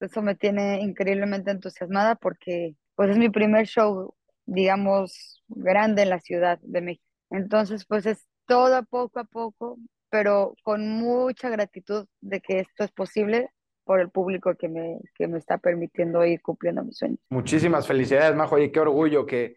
eso 0.00 0.22
me 0.22 0.34
tiene 0.34 0.80
increíblemente 0.82 1.50
entusiasmada 1.50 2.16
porque 2.16 2.76
pues 2.94 3.10
es 3.10 3.18
mi 3.18 3.30
primer 3.30 3.66
show, 3.66 4.14
digamos, 4.46 5.42
grande 5.48 6.02
en 6.02 6.10
la 6.10 6.20
Ciudad 6.20 6.58
de 6.62 6.80
México. 6.82 7.04
Entonces, 7.30 7.84
pues 7.86 8.06
es 8.06 8.26
todo 8.46 8.82
poco 8.84 9.20
a 9.20 9.24
poco, 9.24 9.78
pero 10.10 10.54
con 10.62 10.88
mucha 10.90 11.48
gratitud 11.50 12.06
de 12.20 12.40
que 12.40 12.60
esto 12.60 12.84
es 12.84 12.92
posible 12.92 13.50
por 13.88 14.00
el 14.00 14.10
público 14.10 14.54
que 14.54 14.68
me, 14.68 15.00
que 15.14 15.26
me 15.26 15.38
está 15.38 15.56
permitiendo 15.56 16.22
ir 16.22 16.42
cumpliendo 16.42 16.84
mis 16.84 16.98
sueños. 16.98 17.18
Muchísimas 17.30 17.86
felicidades, 17.86 18.36
Majo, 18.36 18.58
y 18.58 18.70
qué 18.70 18.80
orgullo 18.80 19.24
que, 19.24 19.56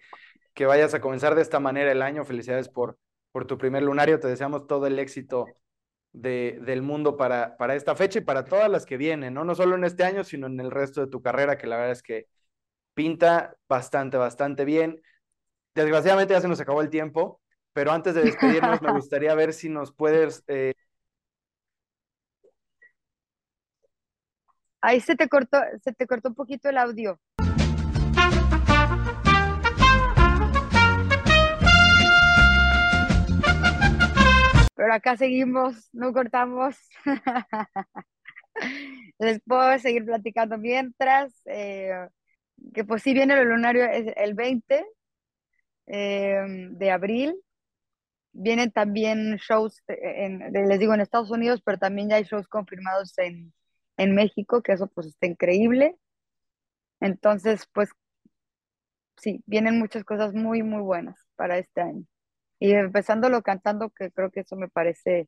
que 0.54 0.65
vayas 0.65 0.94
a 0.94 1.02
comenzar 1.02 1.36
de 1.36 1.41
esta 1.41 1.60
manera 1.60 1.91
el 1.91 2.02
año. 2.02 2.24
Felicidades 2.24 2.70
por, 2.70 2.98
por 3.34 3.46
tu 3.46 3.58
primer 3.58 3.84
lunario. 3.84 4.22
Te 4.22 4.30
deseamos 4.30 4.67
todo 4.67 4.88
el 4.88 5.00
éxito 5.00 5.48
de, 6.13 6.62
del 6.62 6.82
mundo 6.82 7.17
para, 7.17 7.58
para 7.58 7.76
esta 7.76 7.94
fecha 7.94 8.20
y 8.20 8.22
para 8.22 8.46
todas 8.46 8.70
las 8.72 8.86
que 8.86 8.96
vienen, 8.96 9.34
¿no? 9.34 9.44
No 9.44 9.54
solo 9.54 9.76
en 9.76 9.84
este 9.84 10.06
año, 10.06 10.24
sino 10.24 10.48
en 10.48 10.62
el 10.62 10.72
resto 10.72 11.02
de 11.02 11.08
tu 11.08 11.22
carrera, 11.22 11.58
que 11.58 11.67
la 11.67 11.76
verdad 11.76 11.91
es 11.91 12.02
que 12.02 12.28
pinta 12.94 13.58
bastante, 13.67 14.15
bastante 14.15 14.63
bien. 14.63 15.02
Desgraciadamente 15.76 16.34
ya 16.34 16.39
se 16.39 16.48
nos 16.48 16.62
acabó 16.62 16.82
el 16.82 16.89
tiempo, 16.89 17.41
pero 17.74 17.91
antes 17.91 18.15
de 18.15 18.24
despedirnos 18.24 18.82
me 18.82 18.94
gustaría 18.94 19.36
ver 19.36 19.52
si 19.52 19.67
nos 19.67 19.94
puedes... 19.94 20.41
Eh... 20.48 20.74
Ahí 24.82 25.00
se 25.00 25.15
te 25.15 25.30
cortó, 25.30 25.60
se 25.84 25.94
te 25.94 26.08
cortó 26.08 26.30
un 26.30 26.36
poquito 26.36 26.70
el 26.70 26.78
audio. 26.78 27.20
pero 34.82 34.96
acá 34.96 35.15
seguimos, 35.15 35.89
no 35.94 36.12
cortamos. 36.12 36.76
Les 39.20 39.39
puedo 39.44 39.78
seguir 39.78 40.06
platicando 40.06 40.58
mientras, 40.58 41.39
eh, 41.46 42.08
que 42.74 42.84
pues 42.84 43.04
sí 43.04 43.13
viene 43.13 43.39
el 43.39 43.48
lunario 43.48 43.88
el 43.88 44.34
20 44.34 44.84
eh, 45.86 46.41
de 46.72 46.91
abril. 46.91 47.36
Vienen 48.34 48.72
también 48.72 49.36
shows, 49.36 49.84
en, 49.88 50.52
les 50.52 50.80
digo, 50.80 50.96
en 50.96 51.02
Estados 51.02 51.30
Unidos, 51.30 51.62
pero 51.63 51.78
también 51.78 52.10
ya 52.10 52.15
hay 52.15 52.24
shows 52.24 52.48
confirmados 52.48 53.15
en, 53.20 53.54
en 54.02 54.16
México, 54.16 54.64
que 54.64 54.74
eso 54.74 54.88
pues 54.88 55.08
está 55.08 55.28
increíble. 55.28 55.96
Entonces, 57.00 57.68
pues 57.72 57.90
sí, 59.18 59.44
vienen 59.46 59.78
muchas 59.78 60.04
cosas 60.04 60.34
muy, 60.34 60.64
muy 60.64 60.82
buenas 60.82 61.16
para 61.36 61.60
este 61.60 61.82
año. 61.82 62.06
y 62.60 62.72
empezándolo 62.72 63.42
cantando, 63.42 63.90
que 63.90 64.12
creo 64.12 64.32
que 64.32 64.42
eso 64.42 64.56
me 64.56 64.70
parece 64.70 65.28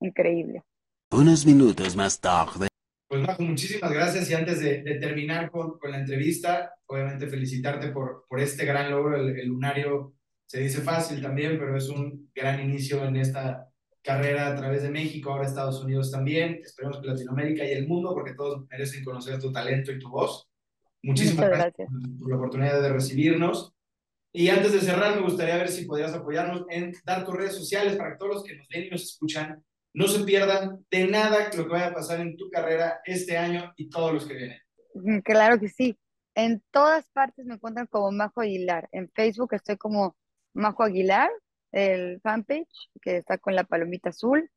increíble. 0.00 0.62
Unos 1.10 1.44
minutos 1.44 1.94
más 1.96 2.20
tarde. 2.20 2.68
Pues 3.08 3.22
Majo, 3.26 3.42
muchísimas 3.42 3.92
gracias 3.92 4.30
y 4.30 4.34
antes 4.34 4.60
de, 4.60 4.82
terminar 5.00 5.50
con, 5.50 5.78
con, 5.78 5.90
la 5.90 5.98
entrevista, 5.98 6.74
obviamente 6.86 7.26
felicitarte 7.26 7.88
por, 7.88 8.24
por 8.28 8.38
este 8.40 8.64
gran 8.64 8.90
logro, 8.90 9.16
el, 9.16 9.38
el 9.38 9.48
lunario 9.48 10.14
se 10.46 10.60
dice 10.60 10.80
fácil 10.80 11.20
también, 11.20 11.58
pero 11.58 11.76
es 11.76 11.88
un 11.88 12.30
gran 12.34 12.60
inicio 12.60 13.04
en 13.04 13.16
esta 13.16 13.69
carrera 14.02 14.48
a 14.48 14.56
través 14.56 14.82
de 14.82 14.90
México, 14.90 15.30
ahora 15.30 15.46
Estados 15.46 15.82
Unidos 15.82 16.10
también, 16.10 16.60
esperemos 16.62 17.00
que 17.00 17.06
Latinoamérica 17.06 17.64
y 17.64 17.72
el 17.72 17.86
mundo, 17.86 18.14
porque 18.14 18.34
todos 18.34 18.66
merecen 18.68 19.04
conocer 19.04 19.40
tu 19.40 19.52
talento 19.52 19.92
y 19.92 19.98
tu 19.98 20.08
voz. 20.08 20.48
Muchísimas 21.02 21.48
gracias, 21.48 21.88
por 22.18 22.30
la 22.30 22.36
oportunidad 22.36 22.82
de 22.82 22.92
recibirnos. 22.92 23.74
Y 24.32 24.48
antes 24.48 24.72
de 24.72 24.80
cerrar, 24.80 25.16
me 25.16 25.22
gustaría 25.22 25.56
ver 25.56 25.68
si 25.68 25.86
podrías 25.86 26.14
apoyarnos 26.14 26.64
en 26.68 26.92
dar 27.04 27.24
tus 27.24 27.34
redes 27.34 27.54
sociales 27.54 27.96
para 27.96 28.12
que 28.12 28.18
todos 28.18 28.34
los 28.34 28.44
que 28.44 28.56
nos 28.56 28.68
ven 28.68 28.84
y 28.84 28.90
nos 28.90 29.02
escuchan 29.02 29.64
no 29.92 30.06
se 30.06 30.24
pierdan 30.24 30.84
de 30.90 31.08
nada 31.08 31.50
lo 31.56 31.64
que 31.64 31.72
vaya 31.72 31.88
a 31.88 31.94
pasar 31.94 32.20
en 32.20 32.36
tu 32.36 32.48
carrera 32.48 33.00
este 33.04 33.36
año 33.36 33.72
y 33.76 33.88
todos 33.88 34.12
los 34.12 34.26
que 34.26 34.34
vienen. 34.34 35.22
Claro 35.24 35.58
que 35.58 35.68
sí. 35.68 35.98
En 36.36 36.62
todas 36.70 37.10
partes 37.10 37.44
me 37.44 37.54
encuentran 37.54 37.86
como 37.88 38.12
Majo 38.12 38.40
Aguilar. 38.40 38.88
En 38.92 39.10
Facebook 39.10 39.54
estoy 39.54 39.76
como 39.76 40.16
Majo 40.54 40.84
Aguilar 40.84 41.28
el 41.72 42.20
fanpage, 42.20 42.90
que 43.00 43.18
está 43.18 43.38
con 43.38 43.54
la 43.54 43.64
palomita 43.64 44.10
azul. 44.10 44.50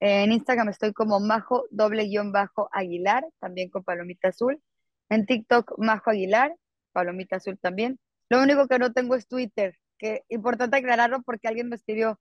En 0.00 0.32
Instagram 0.32 0.68
estoy 0.68 0.92
como 0.92 1.20
Majo 1.20 1.66
doble 1.70 2.04
guion 2.04 2.32
bajo 2.32 2.68
Aguilar, 2.72 3.24
también 3.40 3.70
con 3.70 3.84
palomita 3.84 4.28
azul. 4.28 4.60
En 5.08 5.26
TikTok, 5.26 5.78
Majo 5.78 6.10
Aguilar, 6.10 6.54
palomita 6.92 7.36
azul 7.36 7.58
también. 7.58 7.98
Lo 8.28 8.42
único 8.42 8.66
que 8.68 8.78
no 8.78 8.92
tengo 8.92 9.14
es 9.14 9.28
Twitter, 9.28 9.76
que 9.98 10.22
importante 10.28 10.76
aclararlo 10.76 11.22
porque 11.22 11.48
alguien 11.48 11.68
me 11.68 11.76
escribió, 11.76 12.20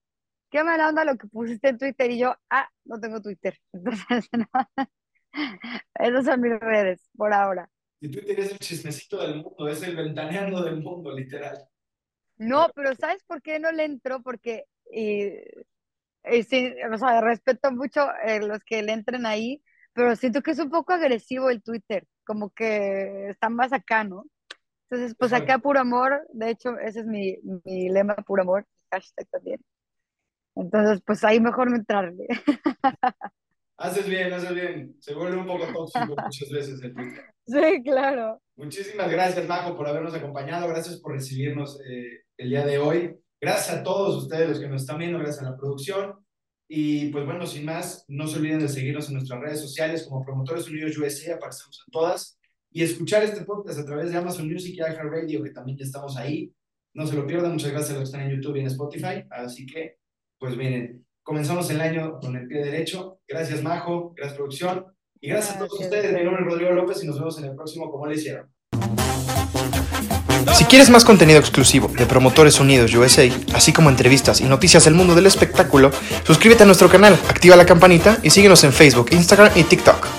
qué 0.49 0.63
mala 0.63 0.89
onda 0.89 1.03
lo 1.03 1.17
que 1.17 1.27
pusiste 1.27 1.69
en 1.69 1.77
Twitter 1.77 2.11
y 2.11 2.19
yo, 2.19 2.35
ah, 2.49 2.69
no 2.85 2.99
tengo 2.99 3.21
Twitter. 3.21 3.57
Entonces, 3.73 4.29
no. 4.31 4.47
Esas 5.95 6.25
son 6.25 6.41
mis 6.41 6.59
redes 6.59 7.09
por 7.17 7.33
ahora. 7.33 7.69
Y 7.99 8.09
Twitter 8.09 8.39
es 8.39 8.51
el 8.51 8.59
chismecito 8.59 9.21
del 9.21 9.43
mundo, 9.43 9.67
es 9.67 9.81
el 9.83 9.95
ventaneando 9.95 10.63
del 10.63 10.81
mundo, 10.81 11.11
literal. 11.11 11.67
No, 12.37 12.67
pero 12.75 12.95
¿sabes 12.95 13.23
por 13.23 13.41
qué 13.41 13.59
no 13.59 13.71
le 13.71 13.85
entro? 13.85 14.21
Porque, 14.21 14.65
y, 14.91 15.31
sí, 16.43 16.73
o 16.91 16.97
sea, 16.97 17.21
respeto 17.21 17.71
mucho 17.71 18.07
eh, 18.25 18.39
los 18.39 18.63
que 18.63 18.83
le 18.83 18.93
entren 18.93 19.25
ahí, 19.25 19.63
pero 19.93 20.15
siento 20.15 20.41
que 20.41 20.51
es 20.51 20.59
un 20.59 20.69
poco 20.69 20.93
agresivo 20.93 21.49
el 21.49 21.63
Twitter, 21.63 22.05
como 22.25 22.49
que 22.49 23.29
está 23.29 23.49
más 23.49 23.71
acá, 23.73 24.03
¿no? 24.03 24.25
Entonces, 24.89 25.15
pues 25.17 25.33
acá 25.33 25.57
puro 25.57 25.79
amor, 25.79 26.27
de 26.33 26.51
hecho, 26.51 26.77
ese 26.77 26.99
es 27.01 27.05
mi, 27.05 27.37
mi 27.63 27.89
lema, 27.89 28.15
puro 28.15 28.43
amor, 28.43 28.67
hashtag 28.91 29.27
también. 29.29 29.59
Entonces, 30.55 31.01
pues 31.05 31.23
ahí 31.23 31.39
mejor 31.39 31.69
no 31.69 31.77
entrarle. 31.77 32.27
Haces 33.77 34.07
bien, 34.07 34.31
haces 34.31 34.53
bien. 34.53 34.95
Se 34.99 35.13
vuelve 35.13 35.37
un 35.37 35.45
poco 35.45 35.65
tóxico 35.65 36.15
muchas 36.15 36.49
veces 36.49 36.81
el 36.81 36.93
Twitter. 36.93 37.34
Sí, 37.45 37.83
claro. 37.83 38.41
Muchísimas 38.55 39.11
gracias, 39.11 39.47
Majo, 39.47 39.75
por 39.75 39.87
habernos 39.87 40.13
acompañado. 40.13 40.67
Gracias 40.67 40.99
por 40.99 41.13
recibirnos 41.13 41.79
eh, 41.81 42.23
el 42.37 42.49
día 42.49 42.65
de 42.65 42.77
hoy. 42.77 43.15
Gracias 43.39 43.77
a 43.77 43.83
todos 43.83 44.23
ustedes 44.23 44.49
los 44.49 44.59
que 44.59 44.67
nos 44.67 44.81
están 44.81 44.97
viendo, 44.97 45.19
gracias 45.19 45.45
a 45.45 45.51
la 45.51 45.57
producción. 45.57 46.25
Y 46.67 47.09
pues 47.09 47.25
bueno, 47.25 47.45
sin 47.45 47.65
más, 47.65 48.05
no 48.07 48.27
se 48.27 48.39
olviden 48.39 48.59
de 48.59 48.69
seguirnos 48.69 49.07
en 49.07 49.15
nuestras 49.15 49.39
redes 49.39 49.61
sociales 49.61 50.07
como 50.07 50.25
Promotores 50.25 50.67
Unidos 50.67 50.97
USA, 50.97 51.35
aparecemos 51.35 51.83
en 51.85 51.91
todas, 51.91 52.39
y 52.71 52.81
escuchar 52.81 53.23
este 53.23 53.45
podcast 53.45 53.79
a 53.79 53.85
través 53.85 54.11
de 54.11 54.17
Amazon 54.17 54.51
Music 54.51 54.75
y 54.75 54.81
Radio, 54.81 55.43
que 55.43 55.51
también 55.51 55.77
estamos 55.79 56.17
ahí. 56.17 56.51
No 56.93 57.05
se 57.05 57.15
lo 57.15 57.27
pierdan, 57.27 57.51
muchas 57.51 57.71
gracias 57.71 57.91
a 57.91 57.99
los 57.99 58.09
que 58.09 58.15
están 58.15 58.21
en 58.21 58.35
YouTube 58.35 58.55
y 58.55 58.61
en 58.61 58.67
Spotify. 58.67 59.25
Así 59.29 59.65
que, 59.65 59.97
pues 60.39 60.57
miren, 60.57 61.05
comenzamos 61.21 61.69
el 61.69 61.81
año 61.81 62.19
con 62.19 62.35
el 62.35 62.47
pie 62.47 62.63
derecho. 62.63 63.19
Gracias, 63.27 63.61
Majo, 63.61 64.13
gracias, 64.15 64.37
producción. 64.37 64.94
Y 65.25 65.29
gracias, 65.29 65.55
a 65.55 65.57
todos 65.57 65.79
ustedes. 65.79 66.13
Mi 66.13 66.23
nombre 66.23 66.43
es 66.43 66.51
Rodrigo 66.51 66.71
López 66.71 67.03
y 67.03 67.07
nos 67.07 67.17
vemos 67.17 67.35
en 67.39 67.45
el 67.45 67.55
próximo 67.55 67.89
Como 67.89 68.05
le 68.05 68.13
hicieron. 68.13 68.47
Si 70.53 70.65
quieres 70.65 70.91
más 70.91 71.03
contenido 71.03 71.39
exclusivo 71.39 71.87
de 71.87 72.05
Promotores 72.05 72.59
Unidos 72.59 72.93
USA, 72.93 73.27
así 73.55 73.73
como 73.73 73.89
entrevistas 73.89 74.39
y 74.39 74.43
noticias 74.43 74.85
del 74.85 74.93
mundo 74.93 75.15
del 75.15 75.25
espectáculo, 75.25 75.89
suscríbete 76.27 76.61
a 76.61 76.65
nuestro 76.67 76.89
canal, 76.89 77.17
activa 77.27 77.55
la 77.55 77.65
campanita 77.65 78.19
y 78.21 78.29
síguenos 78.29 78.63
en 78.65 78.71
Facebook, 78.71 79.07
Instagram 79.13 79.51
y 79.55 79.63
TikTok. 79.63 80.14